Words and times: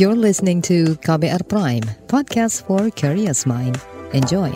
You're 0.00 0.16
listening 0.16 0.62
to 0.70 0.96
KBR 1.04 1.44
Prime, 1.44 1.84
podcast 2.08 2.64
for 2.64 2.88
curious 2.88 3.44
mind. 3.44 3.76
Enjoy. 4.16 4.48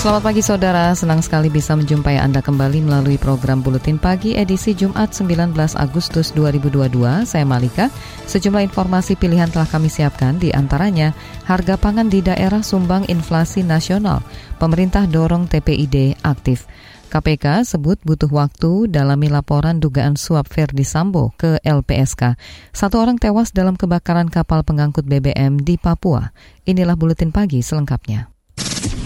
Selamat 0.00 0.32
pagi 0.32 0.40
saudara, 0.40 0.96
senang 0.96 1.20
sekali 1.20 1.52
bisa 1.52 1.76
menjumpai 1.76 2.16
Anda 2.16 2.40
kembali 2.40 2.88
melalui 2.88 3.20
program 3.20 3.60
Buletin 3.60 4.00
Pagi 4.00 4.32
edisi 4.32 4.72
Jumat 4.72 5.12
19 5.12 5.52
Agustus 5.76 6.32
2022. 6.32 7.28
Saya 7.28 7.44
Malika. 7.44 7.92
Sejumlah 8.24 8.64
informasi 8.64 9.20
pilihan 9.20 9.52
telah 9.52 9.68
kami 9.68 9.92
siapkan, 9.92 10.40
di 10.40 10.56
antaranya 10.56 11.12
harga 11.44 11.76
pangan 11.76 12.08
di 12.08 12.24
daerah 12.24 12.64
sumbang 12.64 13.12
inflasi 13.12 13.60
nasional. 13.60 14.24
Pemerintah 14.56 15.04
dorong 15.04 15.44
TPID 15.52 16.16
aktif. 16.24 16.64
KPK 17.10 17.66
sebut 17.66 17.98
butuh 18.06 18.30
waktu 18.30 18.86
dalami 18.86 19.26
laporan 19.26 19.82
dugaan 19.82 20.14
suap 20.14 20.46
Verdi 20.46 20.86
Sambo 20.86 21.34
ke 21.34 21.58
LPSK. 21.66 22.38
Satu 22.70 23.02
orang 23.02 23.18
tewas 23.18 23.50
dalam 23.50 23.74
kebakaran 23.74 24.30
kapal 24.30 24.62
pengangkut 24.62 25.10
BBM 25.10 25.58
di 25.58 25.74
Papua. 25.74 26.30
Inilah 26.62 26.94
Buletin 26.94 27.34
Pagi 27.34 27.58
selengkapnya 27.60 28.30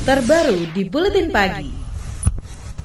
terbaru 0.05 0.69
di 0.77 0.85
Buletin 0.85 1.33
Pagi. 1.33 1.73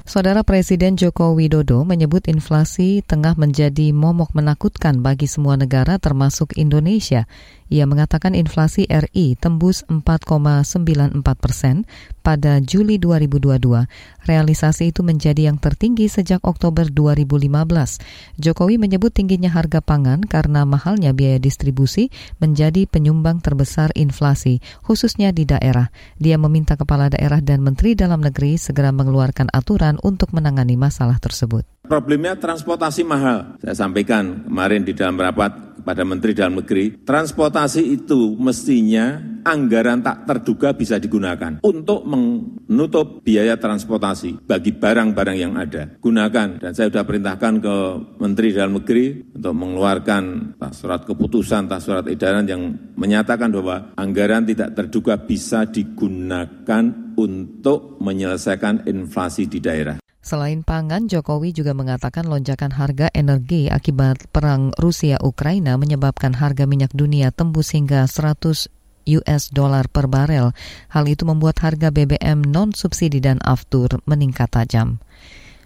Saudara 0.08 0.40
Presiden 0.40 0.96
Joko 0.96 1.36
Widodo 1.36 1.84
menyebut 1.84 2.24
inflasi 2.32 3.04
tengah 3.04 3.36
menjadi 3.36 3.92
momok 3.92 4.32
menakutkan 4.32 5.04
bagi 5.04 5.28
semua 5.28 5.60
negara 5.60 6.00
termasuk 6.00 6.56
Indonesia. 6.56 7.28
Ia 7.70 7.86
mengatakan 7.86 8.34
inflasi 8.34 8.90
RI 8.90 9.38
tembus 9.38 9.86
4,94 9.86 11.22
persen 11.38 11.86
pada 12.26 12.58
Juli 12.58 12.98
2022. 12.98 13.86
Realisasi 14.26 14.90
itu 14.90 15.06
menjadi 15.06 15.46
yang 15.46 15.62
tertinggi 15.62 16.10
sejak 16.10 16.42
Oktober 16.42 16.90
2015. 16.90 18.02
Jokowi 18.42 18.74
menyebut 18.74 19.14
tingginya 19.14 19.54
harga 19.54 19.78
pangan 19.78 20.26
karena 20.26 20.66
mahalnya 20.66 21.14
biaya 21.14 21.38
distribusi 21.38 22.10
menjadi 22.42 22.90
penyumbang 22.90 23.38
terbesar 23.38 23.94
inflasi, 23.94 24.58
khususnya 24.82 25.30
di 25.30 25.46
daerah. 25.46 25.94
Dia 26.18 26.42
meminta 26.42 26.74
kepala 26.74 27.06
daerah 27.06 27.38
dan 27.38 27.62
menteri 27.62 27.94
dalam 27.94 28.18
negeri 28.18 28.58
segera 28.58 28.90
mengeluarkan 28.90 29.46
aturan 29.54 29.94
untuk 30.02 30.34
menangani 30.34 30.74
masalah 30.74 31.22
tersebut. 31.22 31.62
Problemnya 31.86 32.34
transportasi 32.34 33.02
mahal. 33.02 33.58
Saya 33.62 33.74
sampaikan 33.74 34.46
kemarin 34.46 34.86
di 34.86 34.94
dalam 34.94 35.18
rapat 35.18 35.69
kepada 35.90 36.06
Menteri 36.06 36.38
Dalam 36.38 36.62
Negeri, 36.62 37.02
transportasi 37.02 37.82
itu 37.82 38.38
mestinya 38.38 39.18
anggaran 39.42 40.06
tak 40.06 40.22
terduga 40.22 40.70
bisa 40.70 41.02
digunakan 41.02 41.58
untuk 41.66 42.06
menutup 42.06 43.26
biaya 43.26 43.58
transportasi 43.58 44.46
bagi 44.46 44.70
barang-barang 44.70 45.34
yang 45.34 45.58
ada. 45.58 45.90
Gunakan, 45.98 46.62
dan 46.62 46.70
saya 46.78 46.94
sudah 46.94 47.02
perintahkan 47.02 47.54
ke 47.58 47.76
Menteri 48.22 48.54
Dalam 48.54 48.78
Negeri 48.78 49.34
untuk 49.34 49.54
mengeluarkan 49.58 50.54
surat 50.70 51.02
keputusan, 51.02 51.66
surat 51.82 52.06
edaran 52.06 52.46
yang 52.46 52.70
menyatakan 52.94 53.50
bahwa 53.50 53.90
anggaran 53.98 54.46
tidak 54.46 54.78
terduga 54.78 55.18
bisa 55.18 55.66
digunakan 55.66 57.10
untuk 57.18 57.98
menyelesaikan 57.98 58.86
inflasi 58.86 59.50
di 59.50 59.58
daerah. 59.58 59.99
Selain 60.30 60.62
pangan, 60.62 61.10
Jokowi 61.10 61.50
juga 61.50 61.74
mengatakan 61.74 62.22
lonjakan 62.22 62.70
harga 62.70 63.10
energi 63.10 63.66
akibat 63.66 64.30
perang 64.30 64.70
Rusia-Ukraina 64.78 65.74
menyebabkan 65.74 66.38
harga 66.38 66.70
minyak 66.70 66.94
dunia 66.94 67.34
tembus 67.34 67.74
hingga 67.74 68.06
100 68.06 68.70
US 69.10 69.42
dollar 69.50 69.90
per 69.90 70.06
barel. 70.06 70.54
Hal 70.94 71.04
itu 71.10 71.26
membuat 71.26 71.58
harga 71.66 71.90
BBM 71.90 72.46
non-subsidi 72.46 73.18
dan 73.18 73.42
aftur 73.42 73.98
meningkat 74.06 74.54
tajam. 74.54 75.02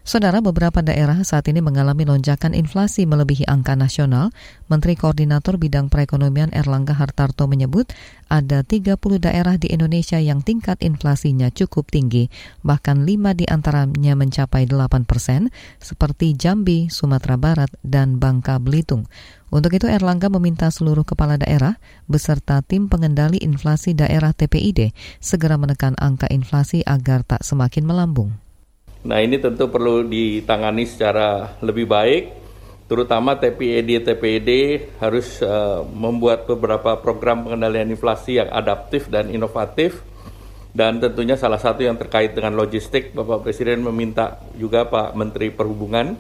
Saudara, 0.05 0.45
beberapa 0.45 0.85
daerah 0.85 1.25
saat 1.25 1.49
ini 1.49 1.65
mengalami 1.65 2.05
lonjakan 2.05 2.53
inflasi 2.53 3.09
melebihi 3.09 3.49
angka 3.49 3.73
nasional. 3.73 4.37
Menteri 4.69 5.01
Koordinator 5.01 5.57
Bidang 5.57 5.89
Perekonomian 5.89 6.53
Erlangga 6.53 6.93
Hartarto 6.93 7.49
menyebut 7.49 7.89
ada 8.29 8.61
30 8.61 9.01
daerah 9.01 9.57
di 9.57 9.73
Indonesia 9.73 10.21
yang 10.21 10.45
tingkat 10.45 10.77
inflasinya 10.85 11.49
cukup 11.49 11.89
tinggi, 11.89 12.29
bahkan 12.61 13.09
lima 13.09 13.33
di 13.33 13.49
antaranya 13.49 14.13
mencapai 14.13 14.69
8 14.69 15.09
persen, 15.09 15.49
seperti 15.81 16.37
Jambi, 16.37 16.93
Sumatera 16.93 17.41
Barat, 17.41 17.73
dan 17.81 18.21
Bangka 18.21 18.61
Belitung. 18.61 19.09
Untuk 19.49 19.73
itu 19.73 19.89
Erlangga 19.89 20.29
meminta 20.29 20.69
seluruh 20.69 21.09
kepala 21.09 21.41
daerah 21.41 21.81
beserta 22.13 22.61
tim 22.61 22.93
pengendali 22.93 23.41
inflasi 23.41 23.97
daerah 23.97 24.37
TPID 24.37 24.93
segera 25.17 25.57
menekan 25.57 25.97
angka 25.97 26.29
inflasi 26.29 26.85
agar 26.85 27.25
tak 27.25 27.41
semakin 27.41 27.89
melambung. 27.89 28.44
Nah 29.05 29.21
ini 29.21 29.37
tentu 29.37 29.69
perlu 29.69 30.01
ditangani 30.09 30.89
secara 30.89 31.61
lebih 31.61 31.85
baik, 31.85 32.23
terutama 32.89 33.37
TPED 33.37 34.01
TPED 34.01 34.51
harus 34.97 35.45
uh, 35.45 35.85
membuat 35.85 36.49
beberapa 36.49 36.97
program 36.97 37.45
pengendalian 37.45 37.93
inflasi 37.93 38.41
yang 38.41 38.49
adaptif 38.49 39.13
dan 39.13 39.29
inovatif. 39.29 40.01
Dan 40.75 40.99
tentunya 40.99 41.39
salah 41.39 41.61
satu 41.61 41.87
yang 41.87 41.95
terkait 41.95 42.35
dengan 42.35 42.59
logistik, 42.59 43.15
Bapak 43.15 43.47
Presiden 43.47 43.87
meminta 43.87 44.43
juga 44.59 44.83
Pak 44.83 45.15
Menteri 45.15 45.55
Perhubungan 45.55 46.19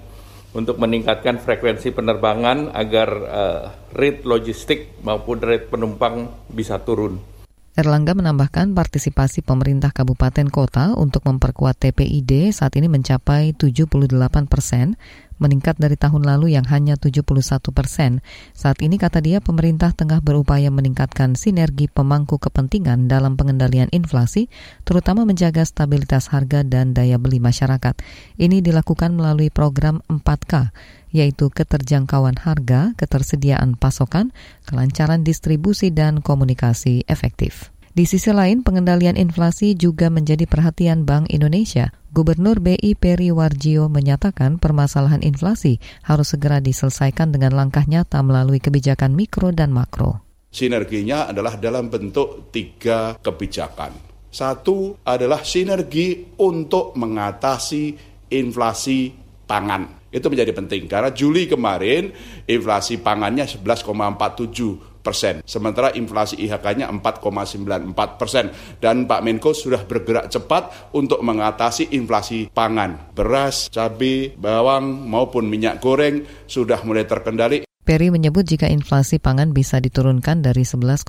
untuk 0.54 0.78
meningkatkan 0.78 1.42
frekuensi 1.42 1.90
penerbangan 1.90 2.70
agar 2.70 3.08
uh, 3.26 3.62
rate 3.98 4.22
logistik 4.22 4.94
maupun 5.02 5.42
rate 5.42 5.66
penumpang 5.66 6.30
bisa 6.46 6.78
turun. 6.78 7.33
Erlangga 7.74 8.14
menambahkan 8.14 8.70
partisipasi 8.70 9.42
pemerintah 9.42 9.90
kabupaten 9.90 10.46
kota 10.46 10.94
untuk 10.94 11.26
memperkuat 11.26 11.74
TPID 11.82 12.54
saat 12.54 12.78
ini 12.78 12.86
mencapai 12.86 13.50
78 13.50 14.14
persen, 14.46 14.94
meningkat 15.42 15.74
dari 15.82 15.98
tahun 15.98 16.22
lalu 16.22 16.54
yang 16.54 16.62
hanya 16.70 16.94
71 16.94 17.26
persen. 17.74 18.22
Saat 18.54 18.78
ini 18.78 18.94
kata 18.94 19.18
dia 19.18 19.42
pemerintah 19.42 19.90
tengah 19.90 20.22
berupaya 20.22 20.70
meningkatkan 20.70 21.34
sinergi 21.34 21.90
pemangku 21.90 22.38
kepentingan 22.38 23.10
dalam 23.10 23.34
pengendalian 23.34 23.90
inflasi, 23.90 24.46
terutama 24.86 25.26
menjaga 25.26 25.66
stabilitas 25.66 26.30
harga 26.30 26.62
dan 26.62 26.94
daya 26.94 27.18
beli 27.18 27.42
masyarakat. 27.42 27.98
Ini 28.38 28.62
dilakukan 28.62 29.18
melalui 29.18 29.50
program 29.50 29.98
4K, 30.06 30.70
yaitu 31.14 31.46
keterjangkauan 31.48 32.34
harga, 32.42 32.90
ketersediaan 32.98 33.78
pasokan, 33.78 34.34
kelancaran 34.66 35.22
distribusi, 35.22 35.94
dan 35.94 36.18
komunikasi 36.18 37.06
efektif. 37.06 37.70
Di 37.94 38.10
sisi 38.10 38.34
lain, 38.34 38.66
pengendalian 38.66 39.14
inflasi 39.14 39.78
juga 39.78 40.10
menjadi 40.10 40.50
perhatian 40.50 41.06
Bank 41.06 41.30
Indonesia. 41.30 41.94
Gubernur 42.10 42.58
BI 42.58 42.98
Peri 42.98 43.30
Warjio 43.30 43.86
menyatakan 43.86 44.58
permasalahan 44.58 45.22
inflasi 45.22 45.78
harus 46.02 46.34
segera 46.34 46.58
diselesaikan 46.58 47.30
dengan 47.30 47.54
langkah 47.54 47.86
nyata 47.86 48.18
melalui 48.26 48.58
kebijakan 48.58 49.14
mikro 49.14 49.54
dan 49.54 49.70
makro. 49.70 50.26
Sinerginya 50.50 51.30
adalah 51.30 51.54
dalam 51.54 51.86
bentuk 51.86 52.50
tiga 52.50 53.14
kebijakan. 53.22 53.94
Satu 54.26 54.98
adalah 55.06 55.46
sinergi 55.46 56.34
untuk 56.42 56.98
mengatasi 56.98 57.94
inflasi 58.34 59.14
pangan 59.46 60.03
itu 60.14 60.30
menjadi 60.30 60.54
penting 60.54 60.86
karena 60.86 61.10
Juli 61.10 61.50
kemarin 61.50 62.14
inflasi 62.46 63.02
pangannya 63.02 63.50
11,47 63.50 64.94
persen, 65.04 65.44
sementara 65.44 65.92
inflasi 65.92 66.40
IHK-nya 66.40 66.88
4,94 66.88 68.16
persen. 68.16 68.48
Dan 68.80 69.04
Pak 69.04 69.20
Menko 69.20 69.52
sudah 69.52 69.84
bergerak 69.84 70.32
cepat 70.32 70.96
untuk 70.96 71.20
mengatasi 71.20 71.92
inflasi 71.92 72.48
pangan. 72.48 73.12
Beras, 73.12 73.68
cabai, 73.68 74.32
bawang 74.32 75.04
maupun 75.04 75.44
minyak 75.44 75.84
goreng 75.84 76.24
sudah 76.48 76.80
mulai 76.88 77.04
terkendali. 77.04 77.73
Perry 77.84 78.08
menyebut 78.08 78.48
jika 78.48 78.64
inflasi 78.64 79.20
pangan 79.20 79.52
bisa 79.52 79.76
diturunkan 79.76 80.40
dari 80.40 80.64
11,47 80.64 81.04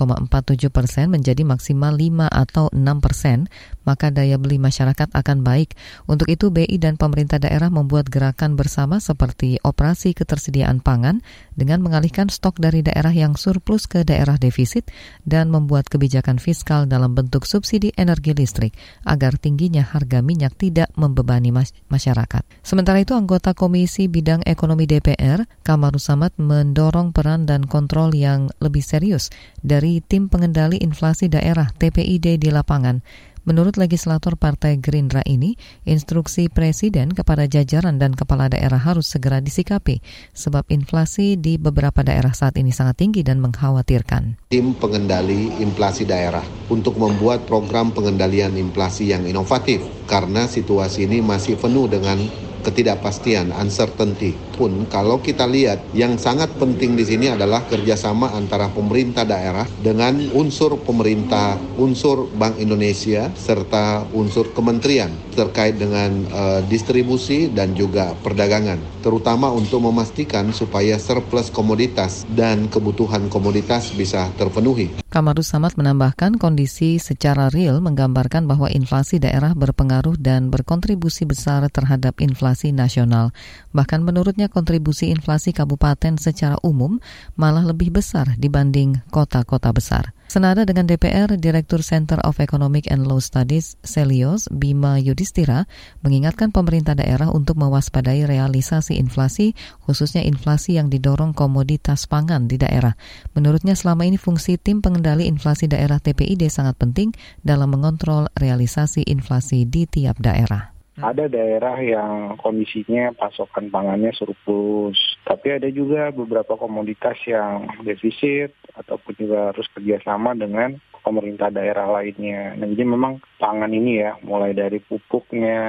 persen 0.75 1.07
menjadi 1.07 1.47
maksimal 1.47 1.95
5 1.95 2.27
atau 2.27 2.67
6 2.75 2.83
persen, 2.99 3.47
maka 3.87 4.11
daya 4.11 4.35
beli 4.35 4.59
masyarakat 4.59 5.07
akan 5.15 5.39
baik. 5.39 5.79
Untuk 6.03 6.27
itu, 6.27 6.51
BI 6.51 6.75
dan 6.75 6.99
pemerintah 6.99 7.39
daerah 7.39 7.71
membuat 7.71 8.11
gerakan 8.11 8.59
bersama 8.59 8.99
seperti 8.99 9.55
operasi 9.63 10.11
ketersediaan 10.11 10.83
pangan 10.83 11.23
dengan 11.55 11.79
mengalihkan 11.79 12.27
stok 12.27 12.59
dari 12.59 12.83
daerah 12.83 13.15
yang 13.15 13.39
surplus 13.39 13.87
ke 13.87 14.03
daerah 14.03 14.35
defisit 14.35 14.91
dan 15.23 15.47
membuat 15.47 15.87
kebijakan 15.87 16.43
fiskal 16.43 16.91
dalam 16.91 17.15
bentuk 17.15 17.47
subsidi 17.47 17.95
energi 17.95 18.35
listrik 18.35 18.75
agar 19.07 19.39
tingginya 19.39 19.87
harga 19.87 20.19
minyak 20.19 20.59
tidak 20.59 20.91
membebani 20.99 21.55
masyarakat. 21.87 22.43
Sementara 22.67 22.99
itu, 22.99 23.15
anggota 23.15 23.55
Komisi 23.55 24.11
Bidang 24.11 24.43
Ekonomi 24.43 24.83
DPR, 24.83 25.47
Kamarus 25.63 26.11
Samad, 26.11 26.35
mendorong 26.65 27.13
peran 27.13 27.45
dan 27.45 27.69
kontrol 27.69 28.09
yang 28.17 28.49
lebih 28.57 28.81
serius 28.81 29.29
dari 29.61 30.01
tim 30.01 30.33
pengendali 30.33 30.81
inflasi 30.81 31.29
daerah 31.29 31.69
TPID 31.69 32.41
di 32.41 32.49
lapangan. 32.49 33.05
Menurut 33.45 33.77
legislator 33.77 34.33
Partai 34.33 34.81
Gerindra 34.81 35.21
ini, 35.29 35.53
instruksi 35.85 36.49
Presiden 36.49 37.13
kepada 37.13 37.45
jajaran 37.45 38.01
dan 38.01 38.17
kepala 38.17 38.49
daerah 38.49 38.81
harus 38.81 39.05
segera 39.05 39.37
disikapi, 39.37 40.01
sebab 40.33 40.65
inflasi 40.73 41.37
di 41.37 41.61
beberapa 41.61 42.01
daerah 42.01 42.33
saat 42.33 42.57
ini 42.57 42.73
sangat 42.73 43.05
tinggi 43.05 43.21
dan 43.21 43.37
mengkhawatirkan. 43.45 44.49
Tim 44.49 44.73
pengendali 44.73 45.61
inflasi 45.61 46.09
daerah 46.09 46.41
untuk 46.73 46.97
membuat 46.97 47.45
program 47.45 47.93
pengendalian 47.93 48.57
inflasi 48.57 49.13
yang 49.13 49.29
inovatif, 49.29 49.85
karena 50.09 50.49
situasi 50.49 51.05
ini 51.05 51.21
masih 51.21 51.53
penuh 51.61 51.85
dengan 51.85 52.17
ketidakpastian, 52.65 53.53
uncertainty. 53.53 54.33
Pun 54.57 54.89
kalau 54.89 55.21
kita 55.21 55.45
lihat 55.45 55.85
yang 55.93 56.17
sangat 56.17 56.49
penting 56.57 56.97
di 56.97 57.05
sini 57.05 57.29
adalah 57.29 57.61
kerjasama 57.69 58.33
antara 58.33 58.73
pemerintah 58.73 59.21
daerah 59.21 59.69
dengan 59.77 60.17
unsur 60.33 60.81
pemerintah, 60.81 61.61
unsur 61.77 62.25
Bank 62.33 62.57
Indonesia, 62.57 63.29
serta 63.37 64.09
unsur 64.17 64.49
kementerian 64.57 65.13
terkait 65.35 65.77
dengan 65.77 66.25
uh, 66.31 66.61
distribusi 66.65 67.51
dan 67.51 67.75
juga 67.75 68.15
perdagangan, 68.23 68.79
terutama 69.03 69.51
untuk 69.51 69.83
memastikan 69.83 70.49
supaya 70.55 70.95
surplus 70.95 71.51
komoditas 71.51 72.23
dan 72.31 72.71
kebutuhan 72.71 73.27
komoditas 73.27 73.91
bisa 73.93 74.31
terpenuhi. 74.39 74.95
Kamarus 75.11 75.51
Samad 75.51 75.75
menambahkan 75.75 76.39
kondisi 76.39 76.99
secara 76.99 77.51
real 77.51 77.83
menggambarkan 77.83 78.47
bahwa 78.47 78.71
inflasi 78.71 79.19
daerah 79.19 79.51
berpengaruh 79.51 80.15
dan 80.15 80.47
berkontribusi 80.47 81.27
besar 81.27 81.67
terhadap 81.67 82.19
inflasi 82.23 82.54
nasional. 82.71 83.35
Bahkan 83.75 84.05
menurutnya 84.05 84.47
kontribusi 84.47 85.11
inflasi 85.11 85.51
kabupaten 85.51 86.15
secara 86.15 86.55
umum 86.63 87.03
malah 87.35 87.67
lebih 87.67 87.91
besar 87.91 88.39
dibanding 88.39 89.03
kota-kota 89.11 89.73
besar. 89.75 90.15
Senada 90.25 90.65
dengan 90.65 90.89
DPR, 90.89 91.37
Direktur 91.37 91.85
Center 91.85 92.17
of 92.25 92.41
Economic 92.41 92.89
and 92.89 93.05
Law 93.05 93.21
Studies, 93.21 93.77
Selios 93.85 94.49
Bima 94.49 94.97
Yudhistira, 94.97 95.69
mengingatkan 96.01 96.49
pemerintah 96.49 96.97
daerah 96.97 97.29
untuk 97.29 97.61
mewaspadai 97.61 98.25
realisasi 98.25 98.97
inflasi, 98.97 99.53
khususnya 99.85 100.25
inflasi 100.25 100.81
yang 100.81 100.89
didorong 100.89 101.37
komoditas 101.37 102.09
pangan 102.09 102.49
di 102.49 102.57
daerah. 102.57 102.97
Menurutnya 103.37 103.77
selama 103.77 104.09
ini 104.09 104.17
fungsi 104.17 104.57
tim 104.57 104.81
pengendali 104.81 105.29
inflasi 105.29 105.69
daerah 105.69 106.01
TPID 106.01 106.49
sangat 106.49 106.81
penting 106.81 107.13
dalam 107.45 107.69
mengontrol 107.69 108.25
realisasi 108.33 109.05
inflasi 109.05 109.69
di 109.69 109.85
tiap 109.85 110.17
daerah. 110.17 110.74
Ada 110.95 111.27
daerah 111.27 111.75
yang 111.83 112.39
kondisinya 112.39 113.11
pasokan 113.19 113.67
pangannya 113.67 114.15
surplus, 114.15 114.95
tapi 115.27 115.51
ada 115.51 115.67
juga 115.67 116.07
beberapa 116.15 116.55
komoditas 116.55 117.19
yang 117.27 117.67
defisit 117.83 118.55
ataupun 118.79 119.13
juga 119.19 119.51
harus 119.51 119.67
kerjasama 119.75 120.31
dengan 120.39 120.79
pemerintah 121.05 121.53
daerah 121.53 121.85
lainnya. 122.01 122.57
Nah, 122.57 122.65
jadi 122.65 122.83
memang 122.87 123.21
pangan 123.37 123.71
ini 123.71 124.03
ya, 124.03 124.17
mulai 124.23 124.55
dari 124.55 124.79
pupuknya, 124.79 125.59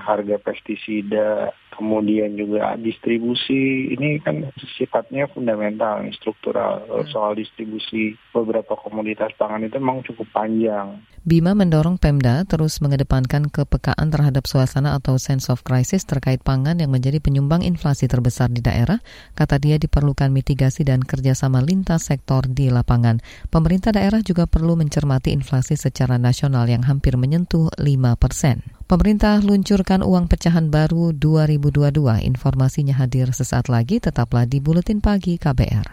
harga 0.00 0.36
pestisida, 0.40 1.52
kemudian 1.76 2.34
juga 2.40 2.74
distribusi 2.80 3.92
ini 3.92 4.16
kan 4.24 4.48
sifatnya 4.80 5.28
fundamental, 5.28 6.08
struktural. 6.16 6.82
Hmm. 6.88 7.04
Soal 7.12 7.36
distribusi 7.36 8.16
beberapa 8.32 8.74
komoditas 8.80 9.36
pangan 9.36 9.68
itu 9.68 9.76
memang 9.76 10.00
cukup 10.08 10.26
panjang. 10.32 11.04
Bima 11.26 11.58
mendorong 11.58 11.98
Pemda 11.98 12.46
terus 12.46 12.78
mengedepankan 12.78 13.50
kepekaan 13.50 14.14
terhadap 14.14 14.46
suasana 14.46 14.94
atau 14.94 15.18
sense 15.18 15.50
of 15.50 15.66
crisis 15.66 16.06
terkait 16.06 16.38
pangan 16.38 16.78
yang 16.78 16.94
menjadi 16.94 17.18
penyumbang 17.18 17.66
inflasi 17.66 18.06
terbesar 18.06 18.46
di 18.46 18.62
daerah. 18.62 19.02
Kata 19.34 19.58
dia 19.58 19.74
diperlukan 19.74 20.30
mitigasi 20.30 20.86
dan 20.86 21.02
kerjasama 21.02 21.66
lintas 21.66 22.06
sektor 22.08 22.46
di 22.46 22.70
lapangan. 22.70 23.18
Pemerintah 23.50 23.90
daerah 23.90 24.22
juga 24.22 24.46
perlu 24.46 24.78
mencermati 24.78 25.34
inflasi 25.34 25.74
secara 25.74 26.14
nasional 26.14 26.70
yang 26.70 26.86
hampir 26.86 27.05
menyentuh 27.14 27.70
5 27.78 28.18
persen. 28.18 28.66
Pemerintah 28.90 29.38
luncurkan 29.38 30.02
uang 30.02 30.26
pecahan 30.26 30.74
baru 30.74 31.14
2022. 31.14 32.26
Informasinya 32.26 32.98
hadir 32.98 33.30
sesaat 33.30 33.70
lagi, 33.70 34.02
tetaplah 34.02 34.42
di 34.50 34.58
Buletin 34.58 34.98
Pagi 34.98 35.38
KBR. 35.38 35.86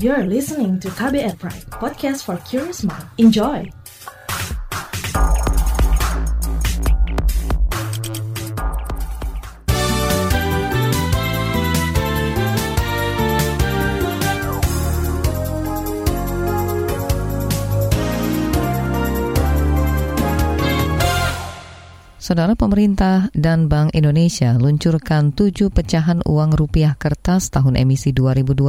You're 0.00 0.28
listening 0.28 0.76
to 0.84 0.92
KBR 0.92 1.40
Pride, 1.40 1.68
podcast 1.72 2.24
for 2.24 2.36
curious 2.44 2.84
mind. 2.84 3.08
Enjoy! 3.16 3.68
Saudara 22.26 22.58
pemerintah 22.58 23.30
dan 23.38 23.70
Bank 23.70 23.94
Indonesia 23.94 24.58
luncurkan 24.58 25.30
tujuh 25.30 25.70
pecahan 25.70 26.26
uang 26.26 26.58
rupiah 26.58 26.98
kertas 26.98 27.54
tahun 27.54 27.78
emisi 27.78 28.10
2022. 28.10 28.66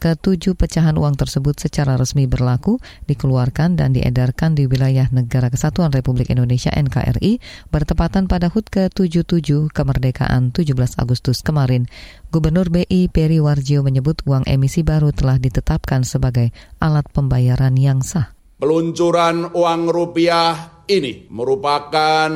Ketujuh 0.00 0.56
pecahan 0.56 0.96
uang 0.96 1.12
tersebut 1.12 1.52
secara 1.52 2.00
resmi 2.00 2.24
berlaku, 2.24 2.80
dikeluarkan 3.04 3.76
dan 3.76 3.92
diedarkan 3.92 4.56
di 4.56 4.64
wilayah 4.64 5.04
Negara 5.12 5.52
Kesatuan 5.52 5.92
Republik 5.92 6.32
Indonesia 6.32 6.72
NKRI 6.72 7.44
bertepatan 7.68 8.24
pada 8.24 8.48
HUT 8.48 8.72
ke-77 8.72 9.68
kemerdekaan 9.68 10.56
17 10.56 10.72
Agustus 10.96 11.44
kemarin. 11.44 11.84
Gubernur 12.32 12.72
BI 12.72 13.12
Peri 13.12 13.36
Warjio 13.36 13.84
menyebut 13.84 14.24
uang 14.24 14.48
emisi 14.48 14.80
baru 14.80 15.12
telah 15.12 15.36
ditetapkan 15.36 16.08
sebagai 16.08 16.56
alat 16.80 17.04
pembayaran 17.12 17.76
yang 17.76 18.00
sah. 18.00 18.32
Peluncuran 18.56 19.52
uang 19.52 19.92
rupiah 19.92 20.80
ini 20.88 21.28
merupakan 21.28 22.32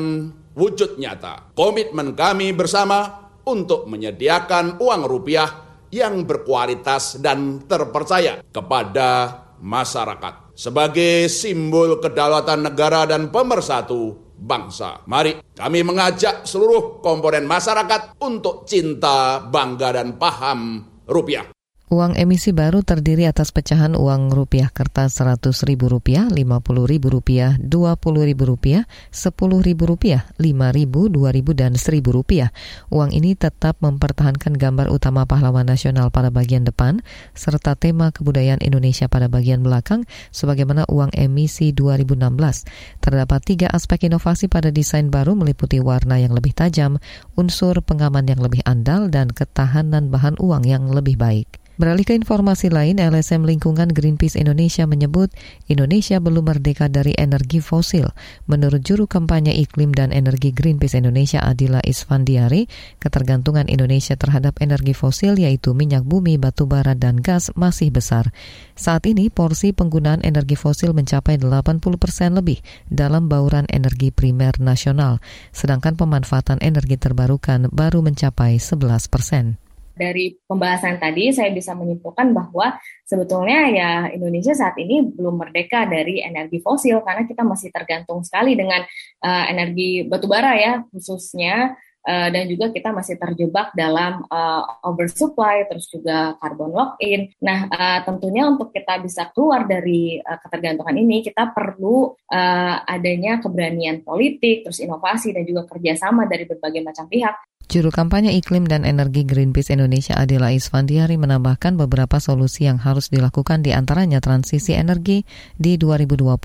wujud 0.59 0.99
nyata 0.99 1.55
komitmen 1.55 2.19
kami 2.19 2.51
bersama 2.51 3.31
untuk 3.47 3.87
menyediakan 3.87 4.83
uang 4.83 5.03
rupiah 5.07 5.49
yang 5.89 6.27
berkualitas 6.27 7.23
dan 7.23 7.65
terpercaya 7.65 8.45
kepada 8.51 9.41
masyarakat 9.63 10.53
sebagai 10.59 11.31
simbol 11.31 12.03
kedaulatan 12.03 12.67
negara 12.67 13.07
dan 13.07 13.31
pemersatu 13.31 14.29
bangsa. 14.39 15.03
Mari 15.07 15.55
kami 15.55 15.83
mengajak 15.83 16.47
seluruh 16.47 17.03
komponen 17.03 17.47
masyarakat 17.47 18.19
untuk 18.23 18.67
cinta, 18.67 19.43
bangga, 19.43 19.95
dan 19.99 20.15
paham 20.19 20.85
rupiah. 21.07 21.58
Uang 21.89 22.21
emisi 22.21 22.53
baru 22.53 22.85
terdiri 22.85 23.25
atas 23.25 23.49
pecahan 23.49 23.97
uang 23.97 24.29
rupiah 24.29 24.69
kertas 24.69 25.17
seratus 25.17 25.65
ribu 25.65 25.89
rupiah, 25.89 26.29
lima 26.29 26.61
puluh 26.61 26.85
ribu 26.85 27.09
rupiah, 27.09 27.57
dua 27.57 27.97
puluh 27.97 28.29
ribu 28.29 28.45
rupiah, 28.45 28.85
sepuluh 29.09 29.65
ribu 29.65 29.89
rupiah, 29.89 30.29
lima 30.37 30.69
ribu, 30.69 31.09
dua 31.09 31.33
ribu, 31.33 31.57
dan 31.57 31.81
seribu 31.81 32.13
rupiah. 32.13 32.53
Uang 32.93 33.17
ini 33.17 33.33
tetap 33.33 33.81
mempertahankan 33.81 34.61
gambar 34.61 34.93
utama 34.93 35.25
pahlawan 35.25 35.65
nasional 35.65 36.13
pada 36.13 36.29
bagian 36.29 36.69
depan, 36.69 37.01
serta 37.33 37.73
tema 37.73 38.13
kebudayaan 38.13 38.61
Indonesia 38.61 39.09
pada 39.09 39.33
bagian 39.33 39.65
belakang, 39.65 40.05
sebagaimana 40.29 40.85
uang 40.93 41.17
emisi 41.17 41.73
2016. 41.73 43.01
Terdapat 43.01 43.41
tiga 43.49 43.73
aspek 43.73 44.13
inovasi 44.13 44.53
pada 44.53 44.69
desain 44.69 45.09
baru 45.09 45.33
meliputi 45.33 45.81
warna 45.81 46.21
yang 46.21 46.37
lebih 46.37 46.53
tajam, 46.53 47.01
unsur 47.33 47.81
pengaman 47.81 48.29
yang 48.29 48.45
lebih 48.45 48.61
andal, 48.69 49.09
dan 49.09 49.33
ketahanan 49.33 50.13
bahan 50.13 50.37
uang 50.37 50.69
yang 50.69 50.85
lebih 50.93 51.17
baik. 51.17 51.49
Beralih 51.79 52.03
ke 52.03 52.11
informasi 52.11 52.75
lain, 52.75 52.99
LSM 52.99 53.47
Lingkungan 53.47 53.95
Greenpeace 53.95 54.35
Indonesia 54.35 54.83
menyebut 54.83 55.31
Indonesia 55.71 56.19
belum 56.19 56.51
merdeka 56.51 56.91
dari 56.91 57.15
energi 57.15 57.63
fosil. 57.63 58.11
Menurut 58.51 58.83
juru 58.83 59.07
kampanye 59.07 59.55
iklim 59.55 59.95
dan 59.95 60.11
energi 60.11 60.51
Greenpeace 60.51 60.99
Indonesia 60.99 61.39
Adila 61.39 61.79
Isfandiari, 61.87 62.67
ketergantungan 62.99 63.71
Indonesia 63.71 64.19
terhadap 64.19 64.59
energi 64.59 64.91
fosil 64.91 65.39
yaitu 65.39 65.71
minyak 65.71 66.03
bumi, 66.03 66.35
batu 66.35 66.67
bara, 66.67 66.99
dan 66.99 67.23
gas 67.23 67.55
masih 67.55 67.95
besar. 67.95 68.35
Saat 68.75 69.07
ini 69.07 69.31
porsi 69.31 69.71
penggunaan 69.71 70.27
energi 70.27 70.59
fosil 70.59 70.91
mencapai 70.91 71.39
80 71.39 71.79
persen 71.95 72.35
lebih 72.35 72.59
dalam 72.91 73.31
bauran 73.31 73.71
energi 73.71 74.11
primer 74.11 74.59
nasional, 74.59 75.23
sedangkan 75.55 75.95
pemanfaatan 75.95 76.59
energi 76.59 76.99
terbarukan 76.99 77.71
baru 77.71 78.03
mencapai 78.03 78.59
11 78.59 79.07
persen 79.07 79.68
dari 79.99 80.39
pembahasan 80.47 81.03
tadi 81.03 81.35
saya 81.35 81.51
bisa 81.51 81.75
menyimpulkan 81.75 82.31
bahwa 82.31 82.79
sebetulnya 83.03 83.59
ya 83.75 83.91
Indonesia 84.15 84.55
saat 84.55 84.79
ini 84.79 85.03
belum 85.03 85.35
merdeka 85.43 85.85
dari 85.91 86.23
energi 86.23 86.63
fosil 86.63 87.03
karena 87.03 87.27
kita 87.27 87.43
masih 87.43 87.75
tergantung 87.75 88.23
sekali 88.23 88.55
dengan 88.55 88.87
uh, 89.27 89.45
energi 89.51 90.07
batubara 90.07 90.55
ya 90.55 90.87
khususnya 90.95 91.75
uh, 92.09 92.29
dan 92.33 92.45
juga 92.49 92.73
kita 92.73 92.91
masih 92.95 93.21
terjebak 93.21 93.77
dalam 93.77 94.25
uh, 94.29 94.65
oversupply 94.89 95.69
terus 95.69 95.93
juga 95.93 96.37
carbon 96.41 96.73
lock 96.73 96.97
in. 97.05 97.29
Nah, 97.45 97.69
uh, 97.69 98.01
tentunya 98.09 98.49
untuk 98.49 98.73
kita 98.73 99.01
bisa 99.05 99.29
keluar 99.33 99.69
dari 99.69 100.17
uh, 100.17 100.39
ketergantungan 100.41 100.97
ini 100.97 101.21
kita 101.21 101.53
perlu 101.53 102.17
uh, 102.17 102.77
adanya 102.89 103.43
keberanian 103.45 104.01
politik, 104.01 104.65
terus 104.65 104.81
inovasi 104.81 105.37
dan 105.37 105.45
juga 105.45 105.69
kerjasama 105.69 106.25
dari 106.25 106.49
berbagai 106.49 106.81
macam 106.81 107.05
pihak 107.07 107.37
Juru 107.69 107.93
kampanye 107.93 108.33
iklim 108.33 108.65
dan 108.65 108.81
energi 108.89 109.29
Greenpeace 109.29 109.77
Indonesia 109.77 110.17
Adila 110.17 110.57
Isfandiari 110.57 111.21
menambahkan 111.21 111.77
beberapa 111.77 112.17
solusi 112.17 112.65
yang 112.65 112.81
harus 112.81 113.13
dilakukan 113.13 113.61
di 113.61 113.77
antaranya 113.77 114.25
transisi 114.25 114.73
energi 114.73 115.29
di 115.61 115.77
2020. 115.77 116.41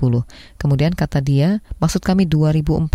Kemudian 0.60 0.92
kata 0.92 1.24
dia, 1.24 1.64
maksud 1.80 2.04
kami 2.04 2.28
2040. 2.28 2.92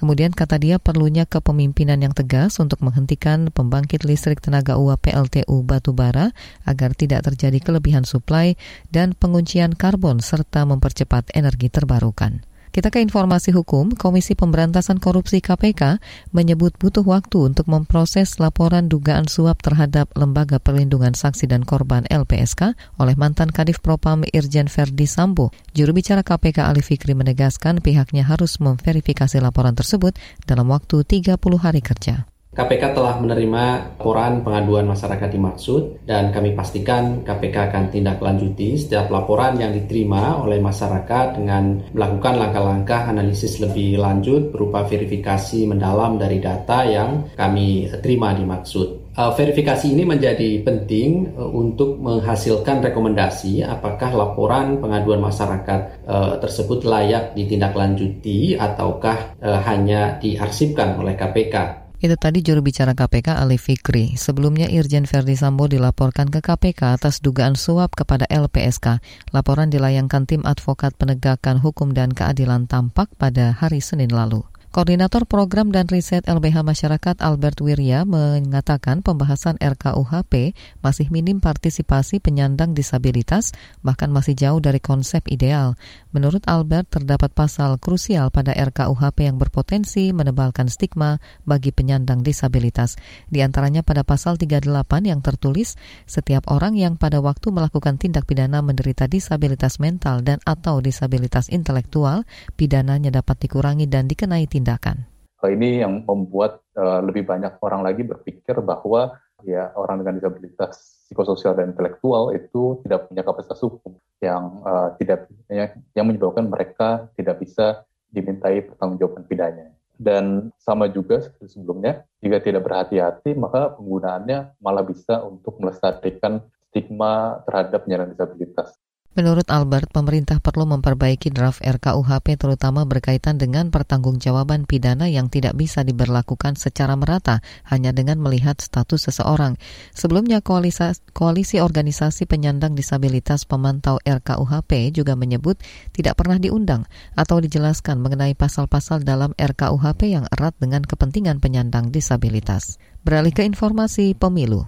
Kemudian 0.00 0.32
kata 0.32 0.56
dia 0.56 0.80
perlunya 0.80 1.28
kepemimpinan 1.28 2.00
yang 2.00 2.16
tegas 2.16 2.56
untuk 2.64 2.80
menghentikan 2.80 3.52
pembangkit 3.52 4.08
listrik 4.08 4.40
tenaga 4.40 4.80
uap 4.80 5.04
PLTU 5.04 5.68
batubara 5.68 6.32
agar 6.64 6.96
tidak 6.96 7.28
terjadi 7.28 7.60
kelebihan 7.60 8.08
suplai 8.08 8.56
dan 8.88 9.12
penguncian 9.12 9.76
karbon 9.76 10.24
serta 10.24 10.64
mempercepat 10.64 11.28
energi 11.36 11.68
terbarukan. 11.68 12.53
Kita 12.74 12.90
ke 12.90 12.98
informasi 12.98 13.54
hukum, 13.54 13.94
Komisi 13.94 14.34
Pemberantasan 14.34 14.98
Korupsi 14.98 15.38
KPK 15.38 16.02
menyebut 16.34 16.74
butuh 16.74 17.06
waktu 17.06 17.54
untuk 17.54 17.70
memproses 17.70 18.42
laporan 18.42 18.90
dugaan 18.90 19.30
suap 19.30 19.62
terhadap 19.62 20.10
Lembaga 20.18 20.58
Perlindungan 20.58 21.14
Saksi 21.14 21.46
dan 21.46 21.62
Korban 21.62 22.02
LPSK 22.10 22.74
oleh 22.98 23.14
mantan 23.14 23.54
Kadif 23.54 23.78
Propam 23.78 24.26
Irjen 24.26 24.66
Verdi 24.66 25.06
Sambo. 25.06 25.54
Juru 25.70 25.94
bicara 25.94 26.26
KPK 26.26 26.66
Ali 26.66 26.82
Fikri 26.82 27.14
menegaskan 27.14 27.78
pihaknya 27.78 28.26
harus 28.26 28.58
memverifikasi 28.58 29.38
laporan 29.38 29.78
tersebut 29.78 30.18
dalam 30.42 30.66
waktu 30.66 31.06
30 31.06 31.38
hari 31.62 31.78
kerja. 31.78 32.26
KPK 32.54 32.94
telah 32.94 33.18
menerima 33.18 33.98
laporan 33.98 34.46
pengaduan 34.46 34.86
masyarakat 34.86 35.26
dimaksud 35.26 36.06
dan 36.06 36.30
kami 36.30 36.54
pastikan 36.54 37.26
KPK 37.26 37.74
akan 37.74 37.84
tindak 37.90 38.22
lanjuti 38.22 38.78
setiap 38.78 39.10
laporan 39.10 39.58
yang 39.58 39.74
diterima 39.74 40.38
oleh 40.38 40.62
masyarakat 40.62 41.34
dengan 41.34 41.82
melakukan 41.90 42.38
langkah-langkah 42.38 43.10
analisis 43.10 43.58
lebih 43.58 43.98
lanjut 43.98 44.54
berupa 44.54 44.86
verifikasi 44.86 45.66
mendalam 45.66 46.14
dari 46.14 46.38
data 46.38 46.86
yang 46.86 47.26
kami 47.34 47.90
terima 47.98 48.30
dimaksud. 48.30 49.02
Uh, 49.14 49.30
verifikasi 49.30 49.94
ini 49.94 50.02
menjadi 50.02 50.58
penting 50.66 51.38
uh, 51.38 51.46
untuk 51.46 52.02
menghasilkan 52.02 52.82
rekomendasi 52.82 53.62
apakah 53.62 54.10
laporan 54.10 54.82
pengaduan 54.82 55.22
masyarakat 55.22 56.06
uh, 56.06 56.34
tersebut 56.42 56.82
layak 56.82 57.30
ditindaklanjuti 57.38 58.58
ataukah 58.58 59.38
hanya 59.42 60.18
diarsipkan 60.18 60.98
oleh 60.98 61.14
KPK. 61.14 61.83
Itu 62.04 62.20
tadi 62.20 62.44
juru 62.44 62.60
bicara 62.60 62.92
KPK 62.92 63.32
Ali 63.32 63.56
Fikri. 63.56 64.12
Sebelumnya 64.20 64.68
Irjen 64.68 65.08
Verdi 65.08 65.40
Sambo 65.40 65.64
dilaporkan 65.64 66.28
ke 66.28 66.44
KPK 66.44 67.00
atas 67.00 67.24
dugaan 67.24 67.56
suap 67.56 67.96
kepada 67.96 68.28
LPSK. 68.28 69.00
Laporan 69.32 69.72
dilayangkan 69.72 70.28
tim 70.28 70.44
advokat 70.44 70.92
penegakan 71.00 71.64
hukum 71.64 71.96
dan 71.96 72.12
keadilan 72.12 72.68
tampak 72.68 73.08
pada 73.16 73.56
hari 73.56 73.80
Senin 73.80 74.12
lalu. 74.12 74.44
Koordinator 74.74 75.22
Program 75.22 75.70
dan 75.70 75.86
Riset 75.86 76.26
LBH 76.26 76.66
Masyarakat 76.66 77.22
Albert 77.22 77.62
Wirya 77.62 78.02
mengatakan 78.02 79.06
pembahasan 79.06 79.54
RKUHP 79.62 80.50
masih 80.82 81.14
minim 81.14 81.38
partisipasi 81.38 82.18
penyandang 82.18 82.74
disabilitas, 82.74 83.54
bahkan 83.86 84.10
masih 84.10 84.34
jauh 84.34 84.58
dari 84.58 84.82
konsep 84.82 85.22
ideal. 85.30 85.78
Menurut 86.10 86.42
Albert, 86.50 86.90
terdapat 86.90 87.30
pasal 87.30 87.78
krusial 87.78 88.34
pada 88.34 88.50
RKUHP 88.50 89.30
yang 89.30 89.38
berpotensi 89.38 90.10
menebalkan 90.10 90.66
stigma 90.66 91.22
bagi 91.46 91.70
penyandang 91.70 92.26
disabilitas. 92.26 92.98
Di 93.30 93.46
antaranya 93.46 93.86
pada 93.86 94.02
pasal 94.02 94.42
38 94.42 94.66
yang 95.06 95.22
tertulis, 95.22 95.78
setiap 96.02 96.50
orang 96.50 96.74
yang 96.74 96.98
pada 96.98 97.22
waktu 97.22 97.54
melakukan 97.54 97.94
tindak 97.94 98.26
pidana 98.26 98.58
menderita 98.58 99.06
disabilitas 99.06 99.78
mental 99.78 100.26
dan 100.26 100.42
atau 100.42 100.82
disabilitas 100.82 101.46
intelektual, 101.54 102.26
pidananya 102.58 103.14
dapat 103.14 103.38
dikurangi 103.38 103.86
dan 103.86 104.10
dikenai 104.10 104.50
tindakan 104.50 104.63
tindakan. 104.64 105.04
Ini 105.44 105.84
yang 105.84 106.08
membuat 106.08 106.64
uh, 106.72 107.04
lebih 107.04 107.28
banyak 107.28 107.60
orang 107.60 107.84
lagi 107.84 108.00
berpikir 108.00 108.64
bahwa 108.64 109.20
ya 109.44 109.76
orang 109.76 110.00
dengan 110.00 110.16
disabilitas 110.16 111.04
psikososial 111.04 111.52
dan 111.52 111.76
intelektual 111.76 112.32
itu 112.32 112.80
tidak 112.80 113.12
punya 113.12 113.20
kapasitas 113.20 113.60
hukum 113.60 113.92
yang 114.24 114.64
uh, 114.64 114.96
tidak 114.96 115.28
ya, 115.52 115.76
yang 115.92 116.08
menyebabkan 116.08 116.48
mereka 116.48 117.12
tidak 117.12 117.44
bisa 117.44 117.84
dimintai 118.08 118.64
pertanggungjawaban 118.64 119.28
pidana. 119.28 119.68
Dan 120.00 120.48
sama 120.56 120.88
juga 120.88 121.20
seperti 121.20 121.60
sebelumnya, 121.60 122.08
jika 122.24 122.40
tidak 122.40 122.64
berhati-hati 122.64 123.36
maka 123.36 123.76
penggunaannya 123.76 124.56
malah 124.64 124.82
bisa 124.82 125.20
untuk 125.28 125.60
melestarikan 125.60 126.40
stigma 126.72 127.44
terhadap 127.44 127.84
penyandang 127.84 128.16
disabilitas. 128.16 128.80
Menurut 129.14 129.46
Albert, 129.46 129.94
pemerintah 129.94 130.42
perlu 130.42 130.66
memperbaiki 130.66 131.30
draft 131.30 131.62
RKUHP 131.62 132.34
terutama 132.34 132.82
berkaitan 132.82 133.38
dengan 133.38 133.70
pertanggungjawaban 133.70 134.66
pidana 134.66 135.06
yang 135.06 135.30
tidak 135.30 135.54
bisa 135.54 135.86
diberlakukan 135.86 136.58
secara 136.58 136.98
merata 136.98 137.38
hanya 137.70 137.94
dengan 137.94 138.18
melihat 138.18 138.58
status 138.58 139.06
seseorang. 139.06 139.54
Sebelumnya, 139.94 140.42
koalisi, 140.42 140.98
koalisi 141.14 141.62
organisasi 141.62 142.26
penyandang 142.26 142.74
disabilitas 142.74 143.46
pemantau 143.46 144.02
RKUHP 144.02 144.90
juga 144.90 145.14
menyebut 145.14 145.62
tidak 145.94 146.18
pernah 146.18 146.42
diundang 146.42 146.82
atau 147.14 147.38
dijelaskan 147.38 148.02
mengenai 148.02 148.34
pasal-pasal 148.34 149.06
dalam 149.06 149.30
RKUHP 149.38 150.10
yang 150.10 150.26
erat 150.34 150.58
dengan 150.58 150.82
kepentingan 150.82 151.38
penyandang 151.38 151.94
disabilitas. 151.94 152.82
Beralih 153.06 153.30
ke 153.30 153.46
informasi 153.46 154.18
pemilu. 154.18 154.66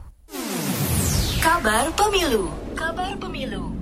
Kabar 1.42 1.90
pemilu. 1.98 2.46
Kabar 2.78 3.10
pemilu. 3.18 3.75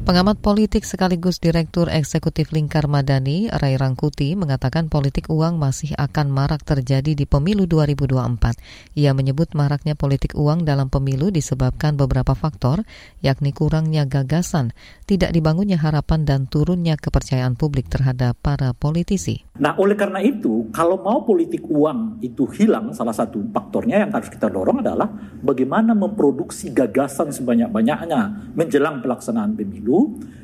Pengamat 0.00 0.40
politik 0.40 0.88
sekaligus 0.88 1.44
Direktur 1.44 1.92
Eksekutif 1.92 2.56
Lingkar 2.56 2.88
Madani, 2.88 3.52
Ray 3.52 3.76
Rangkuti, 3.76 4.32
mengatakan 4.32 4.88
politik 4.88 5.28
uang 5.28 5.60
masih 5.60 5.92
akan 5.92 6.32
marak 6.32 6.64
terjadi 6.64 7.12
di 7.12 7.28
pemilu 7.28 7.68
2024. 7.68 8.96
Ia 8.96 9.12
menyebut 9.12 9.52
maraknya 9.52 9.92
politik 9.92 10.32
uang 10.32 10.64
dalam 10.64 10.88
pemilu 10.88 11.28
disebabkan 11.28 12.00
beberapa 12.00 12.32
faktor, 12.32 12.88
yakni 13.20 13.52
kurangnya 13.52 14.08
gagasan, 14.08 14.72
tidak 15.04 15.36
dibangunnya 15.36 15.76
harapan 15.76 16.24
dan 16.24 16.48
turunnya 16.48 16.96
kepercayaan 16.96 17.60
publik 17.60 17.92
terhadap 17.92 18.40
para 18.40 18.72
politisi. 18.72 19.44
Nah, 19.60 19.76
oleh 19.76 20.00
karena 20.00 20.24
itu, 20.24 20.72
kalau 20.72 20.96
mau 20.96 21.28
politik 21.28 21.68
uang 21.68 22.24
itu 22.24 22.48
hilang, 22.56 22.96
salah 22.96 23.12
satu 23.12 23.44
faktornya 23.52 24.08
yang 24.08 24.10
harus 24.16 24.32
kita 24.32 24.48
dorong 24.48 24.80
adalah 24.80 25.12
bagaimana 25.44 25.92
memproduksi 25.92 26.72
gagasan 26.72 27.28
sebanyak-banyaknya 27.28 28.56
menjelang 28.56 29.04
pelaksanaan 29.04 29.52
pemilu 29.52 29.99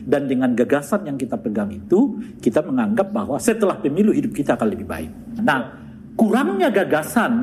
dan 0.06 0.30
dengan 0.30 0.54
gagasan 0.54 1.06
yang 1.06 1.18
kita 1.18 1.34
pegang 1.38 1.70
itu 1.74 2.22
kita 2.38 2.62
menganggap 2.62 3.10
bahwa 3.10 3.36
setelah 3.42 3.76
pemilu 3.78 4.14
hidup 4.14 4.32
kita 4.32 4.54
akan 4.54 4.68
lebih 4.70 4.86
baik. 4.86 5.10
Nah, 5.42 5.74
kurangnya 6.14 6.70
gagasan 6.70 7.42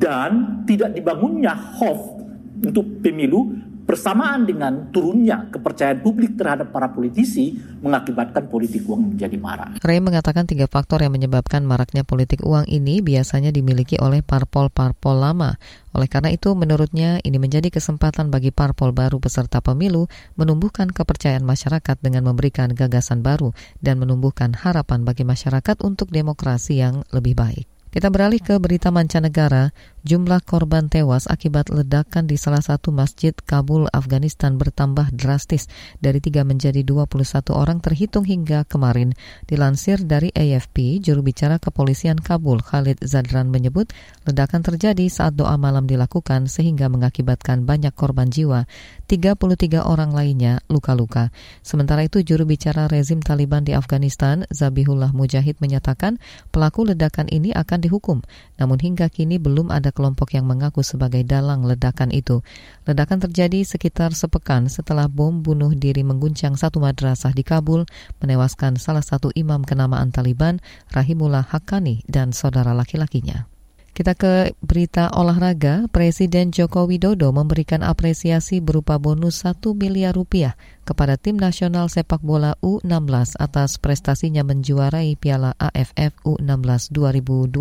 dan 0.00 0.64
tidak 0.64 0.96
dibangunnya 0.96 1.52
hope 1.52 2.22
untuk 2.62 2.86
pemilu 3.02 3.52
bersamaan 3.82 4.46
dengan 4.46 4.88
turunnya 4.94 5.50
kepercayaan 5.50 6.00
publik 6.00 6.38
terhadap 6.38 6.70
para 6.70 6.90
politisi 6.94 7.58
mengakibatkan 7.82 8.46
politik 8.46 8.86
uang 8.86 9.14
menjadi 9.14 9.36
marah. 9.36 9.70
Ray 9.82 9.98
mengatakan 9.98 10.46
tiga 10.46 10.70
faktor 10.70 11.02
yang 11.02 11.12
menyebabkan 11.12 11.66
maraknya 11.66 12.06
politik 12.06 12.46
uang 12.46 12.70
ini 12.70 13.02
biasanya 13.02 13.50
dimiliki 13.50 13.98
oleh 13.98 14.22
parpol-parpol 14.22 15.18
lama. 15.18 15.58
Oleh 15.92 16.08
karena 16.08 16.32
itu, 16.32 16.56
menurutnya 16.56 17.20
ini 17.20 17.36
menjadi 17.36 17.68
kesempatan 17.68 18.32
bagi 18.32 18.48
parpol 18.48 18.96
baru 18.96 19.20
peserta 19.20 19.60
pemilu 19.60 20.08
menumbuhkan 20.40 20.88
kepercayaan 20.88 21.44
masyarakat 21.44 22.00
dengan 22.00 22.24
memberikan 22.24 22.72
gagasan 22.72 23.20
baru 23.20 23.52
dan 23.84 24.00
menumbuhkan 24.00 24.56
harapan 24.56 25.04
bagi 25.04 25.28
masyarakat 25.28 25.84
untuk 25.84 26.08
demokrasi 26.08 26.80
yang 26.80 27.04
lebih 27.12 27.36
baik. 27.36 27.81
Kita 27.92 28.08
beralih 28.08 28.40
ke 28.40 28.56
berita 28.56 28.88
mancanegara. 28.88 29.68
Jumlah 30.00 30.40
korban 30.48 30.88
tewas 30.88 31.28
akibat 31.28 31.68
ledakan 31.68 32.24
di 32.24 32.40
salah 32.40 32.64
satu 32.64 32.88
masjid 32.88 33.36
Kabul, 33.36 33.84
Afghanistan 33.92 34.56
bertambah 34.56 35.12
drastis 35.12 35.68
dari 36.00 36.16
3 36.16 36.40
menjadi 36.40 36.80
21 36.88 37.52
orang 37.52 37.84
terhitung 37.84 38.24
hingga 38.24 38.64
kemarin. 38.64 39.12
Dilansir 39.44 40.00
dari 40.08 40.32
AFP, 40.32 41.04
juru 41.04 41.20
bicara 41.20 41.60
kepolisian 41.60 42.16
Kabul 42.16 42.64
Khalid 42.64 43.04
Zadran 43.04 43.52
menyebut 43.52 43.92
ledakan 44.24 44.64
terjadi 44.64 45.04
saat 45.12 45.36
doa 45.36 45.60
malam 45.60 45.84
dilakukan 45.84 46.48
sehingga 46.48 46.88
mengakibatkan 46.88 47.68
banyak 47.68 47.92
korban 47.92 48.32
jiwa. 48.32 48.64
33 49.12 49.84
orang 49.84 50.16
lainnya 50.16 50.64
luka-luka. 50.72 51.28
Sementara 51.60 52.08
itu 52.08 52.24
juru 52.24 52.48
bicara 52.48 52.88
rezim 52.88 53.20
Taliban 53.20 53.60
di 53.60 53.76
Afghanistan, 53.76 54.48
Zabihullah 54.48 55.12
Mujahid 55.12 55.60
menyatakan 55.60 56.16
pelaku 56.48 56.88
ledakan 56.88 57.28
ini 57.28 57.52
akan 57.52 57.84
dihukum. 57.84 58.24
Namun 58.56 58.80
hingga 58.80 59.12
kini 59.12 59.36
belum 59.36 59.68
ada 59.68 59.92
kelompok 59.92 60.32
yang 60.32 60.48
mengaku 60.48 60.80
sebagai 60.80 61.28
dalang 61.28 61.60
ledakan 61.68 62.08
itu. 62.08 62.40
Ledakan 62.88 63.20
terjadi 63.28 63.60
sekitar 63.68 64.16
sepekan 64.16 64.72
setelah 64.72 65.12
bom 65.12 65.44
bunuh 65.44 65.76
diri 65.76 66.00
mengguncang 66.00 66.56
satu 66.56 66.80
madrasah 66.80 67.36
di 67.36 67.44
Kabul, 67.44 67.84
menewaskan 68.24 68.80
salah 68.80 69.04
satu 69.04 69.28
imam 69.36 69.60
kenamaan 69.60 70.08
Taliban, 70.08 70.56
Rahimullah 70.88 71.44
Hakani, 71.44 72.00
dan 72.08 72.32
saudara 72.32 72.72
laki-lakinya. 72.72 73.51
Kita 73.92 74.16
ke 74.16 74.56
berita 74.64 75.12
olahraga, 75.12 75.84
Presiden 75.92 76.48
Joko 76.48 76.88
Widodo 76.88 77.28
memberikan 77.28 77.84
apresiasi 77.84 78.64
berupa 78.64 78.96
bonus 78.96 79.44
1 79.44 79.60
miliar 79.76 80.16
rupiah 80.16 80.56
kepada 80.88 81.20
tim 81.20 81.36
nasional 81.36 81.92
sepak 81.92 82.24
bola 82.24 82.56
U16 82.64 83.36
atas 83.36 83.76
prestasinya 83.76 84.48
menjuarai 84.48 85.12
Piala 85.20 85.52
AFF 85.60 86.24
U16 86.24 86.88
2022. 86.88 87.52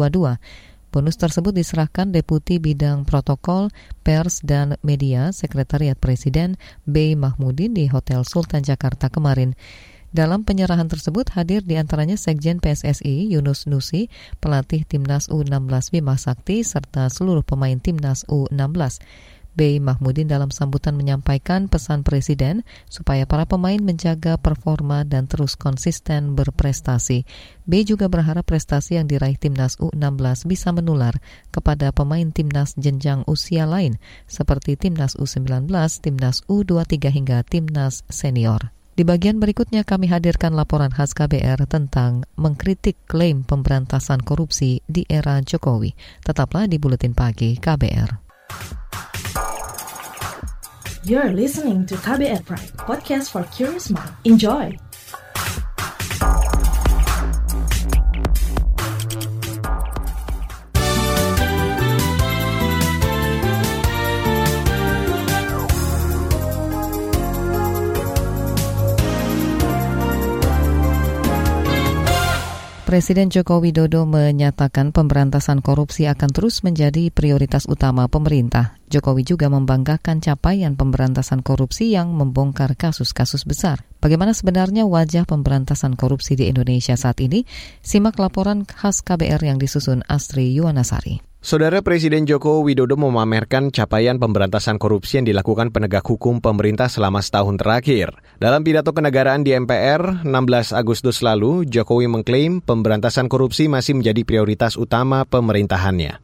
Bonus 0.96 1.20
tersebut 1.20 1.52
diserahkan 1.52 2.16
Deputi 2.16 2.64
Bidang 2.64 3.04
Protokol, 3.04 3.68
Pers, 4.00 4.40
dan 4.40 4.80
Media 4.88 5.36
Sekretariat 5.36 6.00
Presiden 6.00 6.56
B. 6.88 7.12
Mahmudin 7.12 7.76
di 7.76 7.92
Hotel 7.92 8.24
Sultan 8.24 8.64
Jakarta 8.64 9.12
kemarin. 9.12 9.52
Dalam 10.12 10.44
penyerahan 10.44 10.92
tersebut 10.92 11.32
hadir 11.40 11.64
di 11.64 11.80
antaranya 11.80 12.20
Sekjen 12.20 12.60
PSSI 12.60 13.32
Yunus 13.32 13.64
Nusi, 13.64 14.12
pelatih 14.44 14.84
Timnas 14.84 15.32
U16 15.32 15.96
Bima 15.96 16.20
Sakti, 16.20 16.68
serta 16.68 17.08
seluruh 17.08 17.48
pemain 17.48 17.80
Timnas 17.80 18.28
U16. 18.28 19.00
B. 19.52 19.84
Mahmudin 19.84 20.32
dalam 20.32 20.48
sambutan 20.48 20.96
menyampaikan 20.96 21.68
pesan 21.68 22.08
Presiden 22.08 22.64
supaya 22.88 23.28
para 23.28 23.44
pemain 23.44 23.80
menjaga 23.80 24.40
performa 24.40 25.04
dan 25.04 25.28
terus 25.28 25.60
konsisten 25.60 26.40
berprestasi. 26.40 27.28
B 27.68 27.72
juga 27.84 28.08
berharap 28.08 28.48
prestasi 28.48 28.96
yang 28.96 29.12
diraih 29.12 29.36
timnas 29.36 29.76
U16 29.80 30.48
bisa 30.48 30.72
menular 30.72 31.20
kepada 31.52 31.92
pemain 31.92 32.32
timnas 32.32 32.80
jenjang 32.80 33.28
usia 33.28 33.68
lain 33.68 34.00
seperti 34.28 34.80
timnas 34.80 35.20
U19, 35.20 35.68
timnas 36.00 36.48
U23 36.48 36.96
hingga 37.12 37.44
timnas 37.44 38.08
senior. 38.08 38.72
Di 38.92 39.08
bagian 39.08 39.40
berikutnya 39.40 39.88
kami 39.88 40.12
hadirkan 40.12 40.52
laporan 40.52 40.92
khas 40.92 41.16
KBR 41.16 41.64
tentang 41.64 42.28
mengkritik 42.36 43.00
klaim 43.08 43.48
pemberantasan 43.48 44.20
korupsi 44.20 44.84
di 44.84 45.08
era 45.08 45.40
Jokowi. 45.40 45.96
Tetaplah 46.20 46.68
di 46.68 46.76
Buletin 46.76 47.16
Pagi 47.16 47.56
KBR. 47.56 48.20
You're 51.08 51.34
listening 51.34 51.88
to 51.90 51.98
KBR 51.98 52.46
Pride, 52.46 52.78
podcast 52.78 53.34
for 53.34 53.48
curious 53.50 53.90
mind. 53.90 54.12
Enjoy! 54.28 54.91
Presiden 72.92 73.32
Joko 73.32 73.64
Widodo 73.64 74.04
menyatakan 74.04 74.92
pemberantasan 74.92 75.64
korupsi 75.64 76.12
akan 76.12 76.28
terus 76.28 76.60
menjadi 76.60 77.08
prioritas 77.08 77.64
utama 77.64 78.12
pemerintah. 78.12 78.76
Jokowi 78.92 79.24
juga 79.24 79.48
membanggakan 79.48 80.20
capaian 80.20 80.76
pemberantasan 80.76 81.40
korupsi 81.40 81.96
yang 81.96 82.12
membongkar 82.12 82.76
kasus-kasus 82.76 83.48
besar. 83.48 83.88
Bagaimana 84.04 84.36
sebenarnya 84.36 84.84
wajah 84.92 85.24
pemberantasan 85.24 85.96
korupsi 85.96 86.36
di 86.36 86.52
Indonesia 86.52 87.00
saat 87.00 87.24
ini? 87.24 87.48
Simak 87.80 88.20
laporan 88.20 88.68
khas 88.68 89.00
KBR 89.00 89.40
yang 89.40 89.56
disusun 89.56 90.04
Astri 90.12 90.52
Yuwanasari. 90.52 91.31
Saudara 91.42 91.82
Presiden 91.82 92.30
Joko 92.30 92.62
Widodo 92.62 92.94
memamerkan 93.02 93.74
capaian 93.74 94.22
pemberantasan 94.22 94.78
korupsi 94.78 95.18
yang 95.18 95.26
dilakukan 95.26 95.74
penegak 95.74 96.06
hukum 96.06 96.38
pemerintah 96.38 96.86
selama 96.86 97.18
setahun 97.18 97.58
terakhir. 97.58 98.14
Dalam 98.38 98.62
pidato 98.62 98.94
kenegaraan 98.94 99.42
di 99.42 99.50
MPR 99.58 100.22
16 100.22 100.30
Agustus 100.70 101.26
lalu, 101.26 101.66
Jokowi 101.66 102.06
mengklaim 102.06 102.62
pemberantasan 102.62 103.26
korupsi 103.26 103.66
masih 103.66 103.98
menjadi 103.98 104.22
prioritas 104.22 104.78
utama 104.78 105.26
pemerintahannya. 105.26 106.22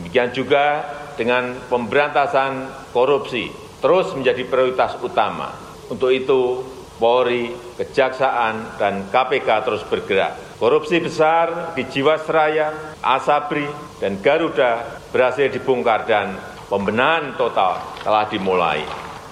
Demikian 0.00 0.32
juga 0.32 0.80
dengan 1.20 1.52
pemberantasan 1.68 2.88
korupsi 2.96 3.52
terus 3.84 4.16
menjadi 4.16 4.48
prioritas 4.48 4.96
utama. 5.04 5.52
Untuk 5.92 6.08
itu, 6.08 6.64
Polri, 6.96 7.52
Kejaksaan, 7.76 8.80
dan 8.80 9.12
KPK 9.12 9.48
terus 9.68 9.84
bergerak 9.84 10.47
Korupsi 10.58 10.98
besar 10.98 11.70
di 11.78 11.86
Jiwasraya, 11.86 12.98
Asabri, 12.98 13.62
dan 14.02 14.18
Garuda 14.18 14.98
berhasil 15.14 15.54
dibongkar 15.54 16.02
dan 16.02 16.34
pembenahan 16.66 17.38
total 17.38 17.78
telah 18.02 18.26
dimulai. 18.26 18.82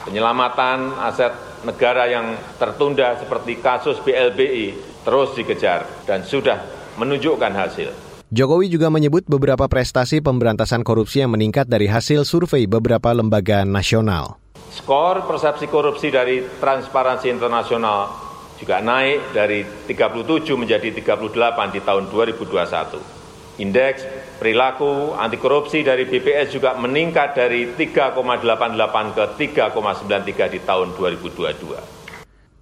Penyelamatan 0.06 0.94
aset 1.02 1.34
negara 1.66 2.06
yang 2.06 2.38
tertunda 2.62 3.18
seperti 3.18 3.58
kasus 3.58 3.98
BLBI 4.06 4.78
terus 5.02 5.34
dikejar 5.34 6.06
dan 6.06 6.22
sudah 6.22 6.62
menunjukkan 6.94 7.50
hasil. 7.58 7.90
Jokowi 8.30 8.70
juga 8.70 8.86
menyebut 8.86 9.26
beberapa 9.26 9.66
prestasi 9.66 10.22
pemberantasan 10.22 10.86
korupsi 10.86 11.26
yang 11.26 11.34
meningkat 11.34 11.66
dari 11.66 11.90
hasil 11.90 12.22
survei 12.22 12.70
beberapa 12.70 13.10
lembaga 13.10 13.66
nasional. 13.66 14.38
Skor 14.70 15.26
persepsi 15.26 15.66
korupsi 15.66 16.06
dari 16.14 16.38
Transparansi 16.62 17.26
Internasional 17.34 18.25
juga 18.60 18.80
naik 18.80 19.36
dari 19.36 19.64
37 19.64 20.56
menjadi 20.56 20.88
38 20.92 21.74
di 21.76 21.80
tahun 21.84 22.08
2021. 22.08 23.16
Indeks 23.56 24.04
perilaku 24.36 25.16
anti 25.16 25.40
korupsi 25.40 25.80
dari 25.80 26.04
BPS 26.04 26.52
juga 26.52 26.76
meningkat 26.76 27.32
dari 27.32 27.72
3,88 27.72 29.16
ke 29.16 29.24
3,93 29.64 30.52
di 30.52 30.60
tahun 30.60 30.92
2022. 30.92 31.96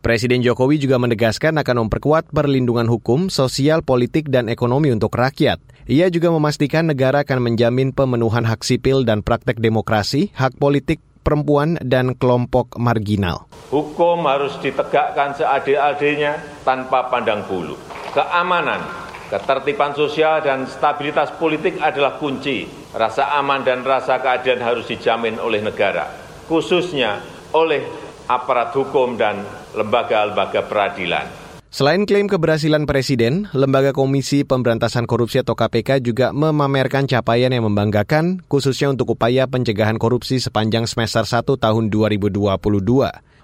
Presiden 0.05 0.45
Jokowi 0.45 0.77
juga 0.77 1.01
menegaskan 1.01 1.57
akan 1.65 1.89
memperkuat 1.89 2.29
perlindungan 2.29 2.85
hukum, 2.85 3.33
sosial, 3.33 3.81
politik, 3.81 4.29
dan 4.29 4.53
ekonomi 4.53 4.93
untuk 4.93 5.17
rakyat. 5.17 5.59
Ia 5.89 6.13
juga 6.13 6.29
memastikan 6.29 6.85
negara 6.93 7.25
akan 7.25 7.41
menjamin 7.41 7.89
pemenuhan 7.89 8.45
hak 8.45 8.69
sipil 8.69 9.09
dan 9.09 9.25
praktek 9.25 9.65
demokrasi, 9.65 10.29
hak 10.37 10.61
politik, 10.61 11.01
perempuan, 11.25 11.81
dan 11.81 12.13
kelompok 12.15 12.77
marginal. 12.77 13.49
Hukum 13.73 14.29
harus 14.29 14.61
ditegakkan 14.61 15.33
seadil-adilnya 15.35 16.63
tanpa 16.63 17.09
pandang 17.09 17.43
bulu. 17.49 17.75
Keamanan, 18.13 18.85
ketertiban 19.33 19.97
sosial, 19.97 20.45
dan 20.45 20.69
stabilitas 20.69 21.33
politik 21.35 21.81
adalah 21.81 22.21
kunci. 22.21 22.69
Rasa 22.95 23.35
aman 23.41 23.67
dan 23.67 23.83
rasa 23.83 24.23
keadilan 24.23 24.63
harus 24.63 24.87
dijamin 24.87 25.43
oleh 25.43 25.59
negara, 25.59 26.07
khususnya 26.47 27.19
oleh 27.51 27.83
aparat 28.31 28.71
hukum 28.71 29.19
dan 29.19 29.43
lembaga-lembaga 29.75 30.63
peradilan. 30.63 31.44
Selain 31.75 32.07
klaim 32.07 32.31
keberhasilan 32.31 32.87
Presiden, 32.87 33.51
Lembaga 33.51 33.91
Komisi 33.91 34.47
Pemberantasan 34.47 35.11
Korupsi 35.11 35.43
atau 35.43 35.59
KPK 35.59 36.07
juga 36.07 36.31
memamerkan 36.31 37.11
capaian 37.11 37.51
yang 37.51 37.67
membanggakan, 37.67 38.47
khususnya 38.47 38.95
untuk 38.95 39.19
upaya 39.19 39.51
pencegahan 39.51 39.99
korupsi 39.99 40.39
sepanjang 40.39 40.87
semester 40.87 41.27
1 41.27 41.43
tahun 41.59 41.91
2022. 41.91 42.55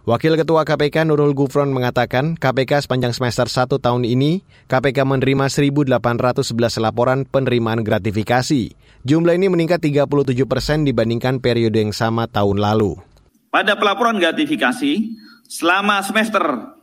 Wakil 0.07 0.33
Ketua 0.39 0.63
KPK 0.63 1.11
Nurul 1.11 1.35
Gufron 1.35 1.75
mengatakan 1.75 2.39
KPK 2.39 2.87
sepanjang 2.87 3.19
semester 3.19 3.51
1 3.51 3.67
tahun 3.83 4.07
ini, 4.07 4.47
KPK 4.71 5.03
menerima 5.03 5.51
1.811 5.51 5.91
laporan 6.79 7.27
penerimaan 7.27 7.83
gratifikasi. 7.83 8.79
Jumlah 9.11 9.35
ini 9.43 9.51
meningkat 9.51 9.83
37 9.83 10.07
persen 10.47 10.87
dibandingkan 10.87 11.43
periode 11.43 11.83
yang 11.83 11.91
sama 11.91 12.31
tahun 12.31 12.63
lalu. 12.63 12.95
Pada 13.51 13.75
pelaporan 13.75 14.23
gratifikasi, 14.23 15.19
selama 15.51 15.99
semester 16.07 16.79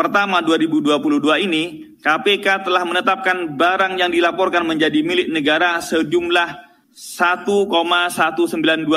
pertama 0.00 0.40
2022 0.40 1.44
ini, 1.44 1.92
KPK 2.00 2.64
telah 2.64 2.88
menetapkan 2.88 3.52
barang 3.52 4.00
yang 4.00 4.08
dilaporkan 4.08 4.64
menjadi 4.64 5.04
milik 5.04 5.28
negara 5.28 5.76
sejumlah 5.84 6.72
1,192 6.96 8.48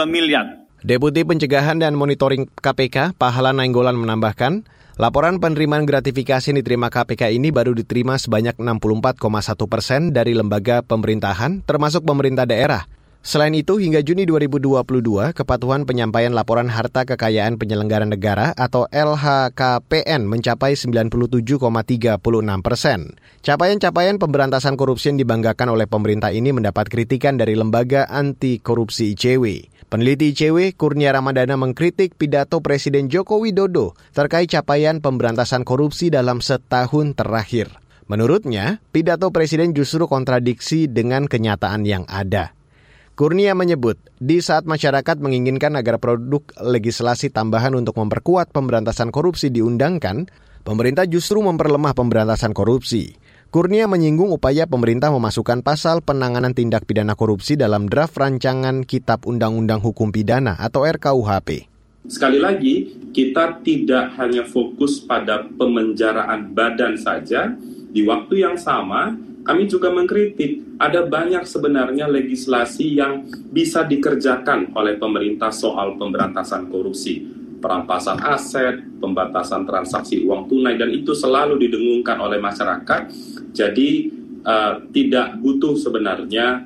miliar. 0.08 0.64
Deputi 0.80 1.28
Pencegahan 1.28 1.84
dan 1.84 2.00
Monitoring 2.00 2.48
KPK, 2.56 3.20
Pahala 3.20 3.52
Nainggolan 3.52 4.00
menambahkan, 4.00 4.64
laporan 4.96 5.44
penerimaan 5.44 5.84
gratifikasi 5.84 6.56
yang 6.56 6.64
diterima 6.64 6.88
KPK 6.88 7.36
ini 7.36 7.52
baru 7.52 7.76
diterima 7.76 8.16
sebanyak 8.16 8.56
64,1 8.56 9.20
persen 9.68 10.16
dari 10.16 10.32
lembaga 10.32 10.88
pemerintahan, 10.88 11.68
termasuk 11.68 12.08
pemerintah 12.08 12.48
daerah. 12.48 12.88
Selain 13.24 13.56
itu, 13.56 13.80
hingga 13.80 14.04
Juni 14.04 14.28
2022, 14.28 15.32
kepatuhan 15.32 15.88
penyampaian 15.88 16.36
laporan 16.36 16.68
harta 16.68 17.08
kekayaan 17.08 17.56
penyelenggara 17.56 18.04
negara 18.04 18.52
atau 18.52 18.84
LHKPN 18.92 20.28
mencapai 20.28 20.76
97,36 20.76 22.20
persen. 22.60 23.16
Capaian-capaian 23.40 24.20
pemberantasan 24.20 24.76
korupsi 24.76 25.16
yang 25.16 25.24
dibanggakan 25.24 25.72
oleh 25.72 25.88
pemerintah 25.88 26.36
ini 26.36 26.52
mendapat 26.52 26.92
kritikan 26.92 27.40
dari 27.40 27.56
lembaga 27.56 28.12
anti 28.12 28.60
korupsi 28.60 29.16
ICW. 29.16 29.72
Peneliti 29.88 30.36
ICW, 30.36 30.76
Kurnia 30.76 31.16
Ramadana 31.16 31.56
mengkritik 31.56 32.20
pidato 32.20 32.60
Presiden 32.60 33.08
Joko 33.08 33.40
Widodo 33.40 33.96
terkait 34.12 34.52
capaian 34.52 35.00
pemberantasan 35.00 35.64
korupsi 35.64 36.12
dalam 36.12 36.44
setahun 36.44 37.16
terakhir. 37.16 37.72
Menurutnya, 38.12 38.84
pidato 38.92 39.32
Presiden 39.32 39.72
justru 39.72 40.12
kontradiksi 40.12 40.92
dengan 40.92 41.24
kenyataan 41.32 41.88
yang 41.88 42.04
ada. 42.12 42.52
Kurnia 43.14 43.54
menyebut, 43.54 44.02
di 44.18 44.42
saat 44.42 44.66
masyarakat 44.66 45.22
menginginkan 45.22 45.78
agar 45.78 46.02
produk 46.02 46.42
legislasi 46.58 47.30
tambahan 47.30 47.78
untuk 47.78 47.94
memperkuat 48.02 48.50
pemberantasan 48.50 49.14
korupsi 49.14 49.54
diundangkan, 49.54 50.26
pemerintah 50.66 51.06
justru 51.06 51.38
memperlemah 51.46 51.94
pemberantasan 51.94 52.58
korupsi. 52.58 53.14
Kurnia 53.54 53.86
menyinggung 53.86 54.34
upaya 54.34 54.66
pemerintah 54.66 55.14
memasukkan 55.14 55.62
pasal 55.62 56.02
penanganan 56.02 56.58
tindak 56.58 56.90
pidana 56.90 57.14
korupsi 57.14 57.54
dalam 57.54 57.86
draft 57.86 58.18
rancangan 58.18 58.82
Kitab 58.82 59.30
Undang-Undang 59.30 59.86
Hukum 59.86 60.10
Pidana 60.10 60.58
atau 60.58 60.82
RKUHP. 60.82 61.70
Sekali 62.10 62.42
lagi, 62.42 62.98
kita 63.14 63.62
tidak 63.62 64.18
hanya 64.18 64.42
fokus 64.50 64.98
pada 65.06 65.46
pemenjaraan 65.54 66.50
badan 66.50 66.98
saja, 66.98 67.54
di 67.94 68.02
waktu 68.10 68.42
yang 68.42 68.58
sama 68.58 69.14
kami 69.44 69.68
juga 69.68 69.92
mengkritik 69.92 70.80
ada 70.80 71.04
banyak 71.04 71.44
sebenarnya 71.44 72.08
legislasi 72.08 72.96
yang 72.96 73.28
bisa 73.52 73.84
dikerjakan 73.84 74.72
oleh 74.72 74.96
pemerintah 74.96 75.52
soal 75.52 76.00
pemberantasan 76.00 76.72
korupsi, 76.72 77.28
perampasan 77.60 78.24
aset, 78.24 78.80
pembatasan 79.04 79.68
transaksi 79.68 80.24
uang 80.24 80.48
tunai 80.48 80.80
dan 80.80 80.96
itu 80.96 81.12
selalu 81.12 81.60
didengungkan 81.60 82.24
oleh 82.24 82.40
masyarakat. 82.40 83.12
Jadi 83.52 83.90
uh, 84.48 84.80
tidak 84.96 85.40
butuh 85.44 85.76
sebenarnya 85.76 86.64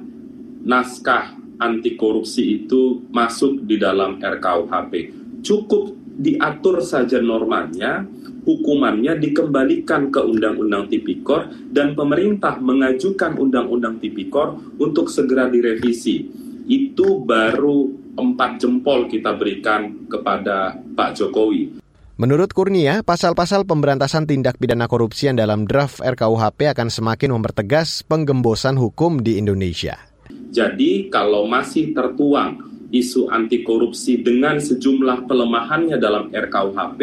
naskah 0.61 1.33
anti 1.57 1.97
korupsi 1.97 2.61
itu 2.61 3.09
masuk 3.09 3.65
di 3.65 3.81
dalam 3.81 4.21
RKUHP. 4.21 4.93
Cukup 5.41 5.97
diatur 6.17 6.81
saja 6.81 7.21
normanya, 7.21 8.05
hukumannya 8.47 9.19
dikembalikan 9.19 10.07
ke 10.07 10.23
Undang-Undang 10.23 10.87
Tipikor 10.87 11.51
dan 11.67 11.99
pemerintah 11.99 12.55
mengajukan 12.63 13.35
Undang-Undang 13.35 13.99
Tipikor 13.99 14.55
untuk 14.79 15.11
segera 15.11 15.51
direvisi. 15.51 16.23
Itu 16.63 17.27
baru 17.27 17.91
empat 18.15 18.63
jempol 18.63 19.11
kita 19.11 19.35
berikan 19.35 20.07
kepada 20.07 20.79
Pak 20.79 21.19
Jokowi. 21.19 21.83
Menurut 22.17 22.49
Kurnia, 22.49 23.05
pasal-pasal 23.05 23.69
pemberantasan 23.69 24.25
tindak 24.25 24.57
pidana 24.57 24.89
korupsi 24.89 25.29
yang 25.29 25.37
dalam 25.37 25.69
draft 25.69 26.01
RKUHP 26.01 26.73
akan 26.73 26.89
semakin 26.89 27.29
mempertegas 27.29 28.01
penggembosan 28.09 28.73
hukum 28.73 29.21
di 29.21 29.37
Indonesia. 29.37 30.01
Jadi 30.49 31.13
kalau 31.13 31.45
masih 31.45 31.93
tertuang 31.93 32.76
isu 32.87 33.27
anti 33.27 33.67
korupsi 33.67 34.23
dengan 34.23 34.63
sejumlah 34.63 35.27
pelemahannya 35.27 35.99
dalam 35.99 36.31
RKUHP 36.31 36.99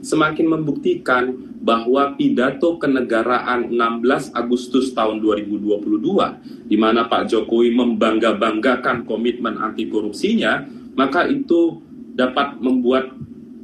semakin 0.00 0.46
membuktikan 0.48 1.36
bahwa 1.60 2.16
pidato 2.16 2.80
kenegaraan 2.80 3.68
16 3.68 4.32
Agustus 4.32 4.96
tahun 4.96 5.20
2022 5.20 6.70
di 6.70 6.76
mana 6.80 7.04
Pak 7.04 7.28
Jokowi 7.28 7.74
membangga-banggakan 7.74 9.04
komitmen 9.04 9.60
anti 9.60 9.90
korupsinya 9.92 10.64
maka 10.96 11.28
itu 11.28 11.84
dapat 12.16 12.56
membuat 12.56 13.12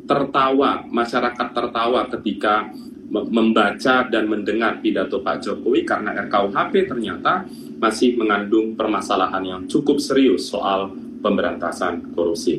tertawa, 0.05 0.85
masyarakat 0.93 1.49
tertawa 1.57 2.05
ketika 2.13 2.69
membaca 3.13 4.09
dan 4.09 4.25
mendengar 4.25 4.81
pidato 4.81 5.21
Pak 5.21 5.45
Jokowi 5.45 5.85
karena 5.85 6.17
RKUHP 6.29 6.89
ternyata 6.89 7.45
masih 7.77 8.17
mengandung 8.17 8.73
permasalahan 8.73 9.45
yang 9.45 9.63
cukup 9.69 10.01
serius 10.01 10.49
soal 10.49 10.93
pemberantasan 11.23 12.13
korupsi. 12.13 12.59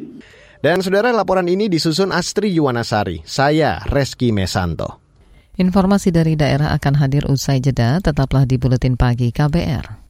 Dan 0.63 0.80
saudara 0.80 1.12
laporan 1.12 1.52
ini 1.52 1.67
disusun 1.67 2.15
Astri 2.15 2.56
Yuwanasari, 2.56 3.19
saya 3.28 3.84
Reski 3.84 4.32
Mesanto. 4.32 5.04
Informasi 5.60 6.10
dari 6.10 6.34
daerah 6.34 6.73
akan 6.73 6.97
hadir 6.97 7.28
usai 7.30 7.62
jeda, 7.62 7.99
tetaplah 8.02 8.47
di 8.47 8.58
Buletin 8.58 8.97
Pagi 8.97 9.30
KBR. 9.30 10.02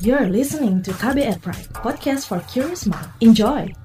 You're 0.00 0.30
listening 0.30 0.80
to 0.86 0.94
KBR 0.96 1.42
Pride, 1.42 1.68
podcast 1.76 2.30
for 2.30 2.40
curious 2.46 2.88
mind. 2.88 3.10
Enjoy! 3.20 3.83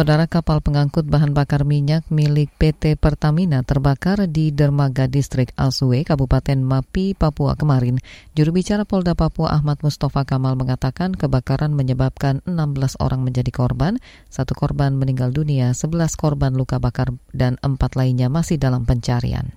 Saudara 0.00 0.24
kapal 0.24 0.64
pengangkut 0.64 1.04
bahan 1.04 1.36
bakar 1.36 1.68
minyak 1.68 2.08
milik 2.08 2.48
PT 2.56 2.96
Pertamina 2.96 3.60
terbakar 3.60 4.24
di 4.32 4.48
dermaga 4.48 5.04
distrik 5.04 5.52
Alsue, 5.60 6.08
Kabupaten 6.08 6.56
Mapi, 6.56 7.12
Papua 7.12 7.52
kemarin. 7.52 8.00
Juru 8.32 8.56
bicara 8.56 8.88
Polda 8.88 9.12
Papua 9.12 9.52
Ahmad 9.52 9.76
Mustafa 9.84 10.24
Kamal 10.24 10.56
mengatakan 10.56 11.12
kebakaran 11.12 11.76
menyebabkan 11.76 12.40
16 12.48 12.96
orang 12.96 13.28
menjadi 13.28 13.52
korban, 13.52 14.00
satu 14.32 14.56
korban 14.56 14.96
meninggal 14.96 15.36
dunia, 15.36 15.76
11 15.76 16.16
korban 16.16 16.56
luka 16.56 16.80
bakar, 16.80 17.12
dan 17.36 17.60
empat 17.60 17.92
lainnya 17.92 18.32
masih 18.32 18.56
dalam 18.56 18.88
pencarian 18.88 19.52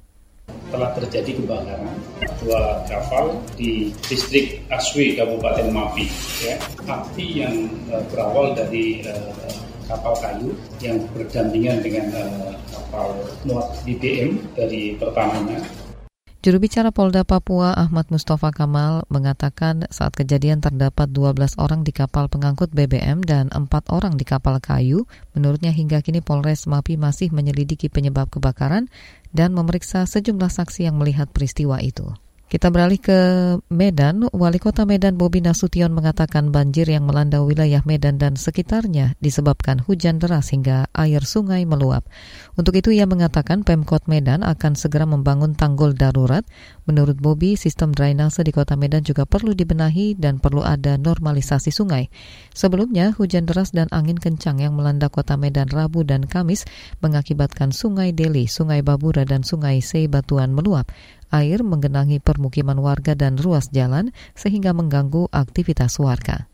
telah 0.73 0.91
terjadi 0.97 1.39
kebakaran 1.39 1.95
dua 2.43 2.83
kapal 2.89 3.39
di 3.55 3.93
distrik 4.09 4.59
Aswi 4.73 5.15
Kabupaten 5.15 5.69
Mapi 5.71 6.09
ya 6.43 6.57
api 6.89 7.25
yang 7.45 7.69
uh, 7.93 8.01
berawal 8.09 8.57
dari 8.57 9.05
uh, 9.05 9.31
kapal 9.87 10.13
kayu 10.19 10.55
yang 10.83 11.01
berdampingan 11.13 11.83
dengan 11.83 12.05
uh, 12.15 12.51
kapal 12.71 13.15
muat 13.47 13.71
BBM 13.83 14.39
dari 14.55 14.95
Pertamina. 14.95 15.59
Juru 16.43 16.59
bicara 16.59 16.91
Polda 16.91 17.23
Papua 17.23 17.71
Ahmad 17.71 18.11
Mustafa 18.11 18.51
Kamal 18.51 19.07
mengatakan 19.07 19.87
saat 19.87 20.11
kejadian 20.11 20.59
terdapat 20.59 21.07
12 21.15 21.55
orang 21.55 21.87
di 21.87 21.95
kapal 21.95 22.27
pengangkut 22.27 22.67
BBM 22.75 23.23
dan 23.23 23.47
4 23.47 23.63
orang 23.87 24.19
di 24.19 24.27
kapal 24.27 24.59
kayu. 24.59 25.07
Menurutnya 25.31 25.71
hingga 25.71 26.03
kini 26.03 26.19
Polres 26.19 26.67
Mapi 26.67 26.99
masih 26.99 27.31
menyelidiki 27.31 27.87
penyebab 27.87 28.27
kebakaran 28.27 28.91
dan 29.31 29.55
memeriksa 29.55 30.03
sejumlah 30.03 30.51
saksi 30.51 30.91
yang 30.91 30.99
melihat 30.99 31.31
peristiwa 31.31 31.79
itu. 31.79 32.11
Kita 32.43 32.69
beralih 32.69 33.01
ke 33.01 33.19
Medan. 33.73 34.29
Wali 34.29 34.61
Kota 34.61 34.85
Medan 34.85 35.17
Bobi 35.17 35.41
Nasution 35.41 35.89
mengatakan 35.89 36.53
banjir 36.53 36.85
yang 36.85 37.09
melanda 37.09 37.41
wilayah 37.41 37.81
Medan 37.81 38.21
dan 38.21 38.37
sekitarnya 38.37 39.17
disebabkan 39.17 39.81
hujan 39.81 40.21
deras 40.21 40.53
hingga 40.53 40.85
air 40.93 41.25
sungai 41.25 41.65
meluap. 41.65 42.05
Untuk 42.53 42.77
itu 42.77 42.93
ia 42.93 43.09
mengatakan 43.09 43.65
Pemkot 43.65 44.05
Medan 44.05 44.45
akan 44.45 44.77
segera 44.77 45.09
membangun 45.09 45.57
tanggul 45.57 45.97
darurat. 45.97 46.45
Menurut 46.85 47.17
Bobi, 47.17 47.57
sistem 47.57 47.89
drainase 47.89 48.45
di 48.45 48.53
Kota 48.53 48.77
Medan 48.77 49.01
juga 49.01 49.25
perlu 49.25 49.57
dibenahi 49.57 50.13
dan 50.13 50.37
perlu 50.37 50.61
ada 50.61 51.01
normalisasi 51.01 51.73
sungai. 51.73 52.13
Sebelumnya, 52.53 53.17
hujan 53.17 53.49
deras 53.49 53.73
dan 53.73 53.89
angin 53.89 54.21
kencang 54.21 54.61
yang 54.61 54.77
melanda 54.77 55.09
Kota 55.09 55.41
Medan 55.41 55.73
Rabu 55.73 56.05
dan 56.05 56.29
Kamis 56.29 56.69
mengakibatkan 57.01 57.73
Sungai 57.73 58.13
Deli, 58.13 58.45
Sungai 58.45 58.85
Babura, 58.85 59.25
dan 59.25 59.41
Sungai 59.41 59.81
Seibatuan 59.81 60.53
meluap 60.53 60.93
air 61.33 61.65
menggenangi 61.65 62.21
permukiman 62.21 62.77
warga 62.77 63.17
dan 63.17 63.41
ruas 63.41 63.73
jalan 63.73 64.13
sehingga 64.37 64.77
mengganggu 64.77 65.33
aktivitas 65.33 65.97
warga. 65.97 66.45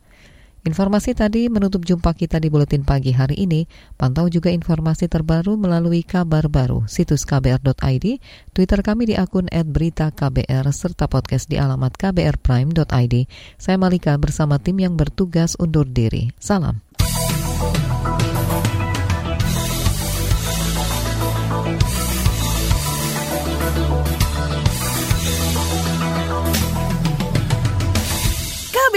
Informasi 0.59 1.15
tadi 1.15 1.47
menutup 1.47 1.87
jumpa 1.87 2.11
kita 2.11 2.35
di 2.35 2.51
Buletin 2.51 2.83
Pagi 2.83 3.15
hari 3.15 3.39
ini. 3.39 3.63
Pantau 3.95 4.27
juga 4.27 4.51
informasi 4.51 5.07
terbaru 5.07 5.55
melalui 5.55 6.03
kabar 6.03 6.51
baru, 6.51 6.83
situs 6.83 7.23
kbr.id, 7.23 8.05
Twitter 8.51 8.79
kami 8.83 9.07
di 9.07 9.15
akun 9.15 9.47
@beritaKBR, 9.47 10.67
serta 10.75 11.07
podcast 11.07 11.47
di 11.47 11.55
alamat 11.55 11.95
kbrprime.id. 11.95 13.15
Saya 13.55 13.77
Malika 13.79 14.11
bersama 14.19 14.59
tim 14.59 14.83
yang 14.83 14.99
bertugas 14.99 15.55
undur 15.55 15.87
diri. 15.87 16.35
Salam. 16.43 16.88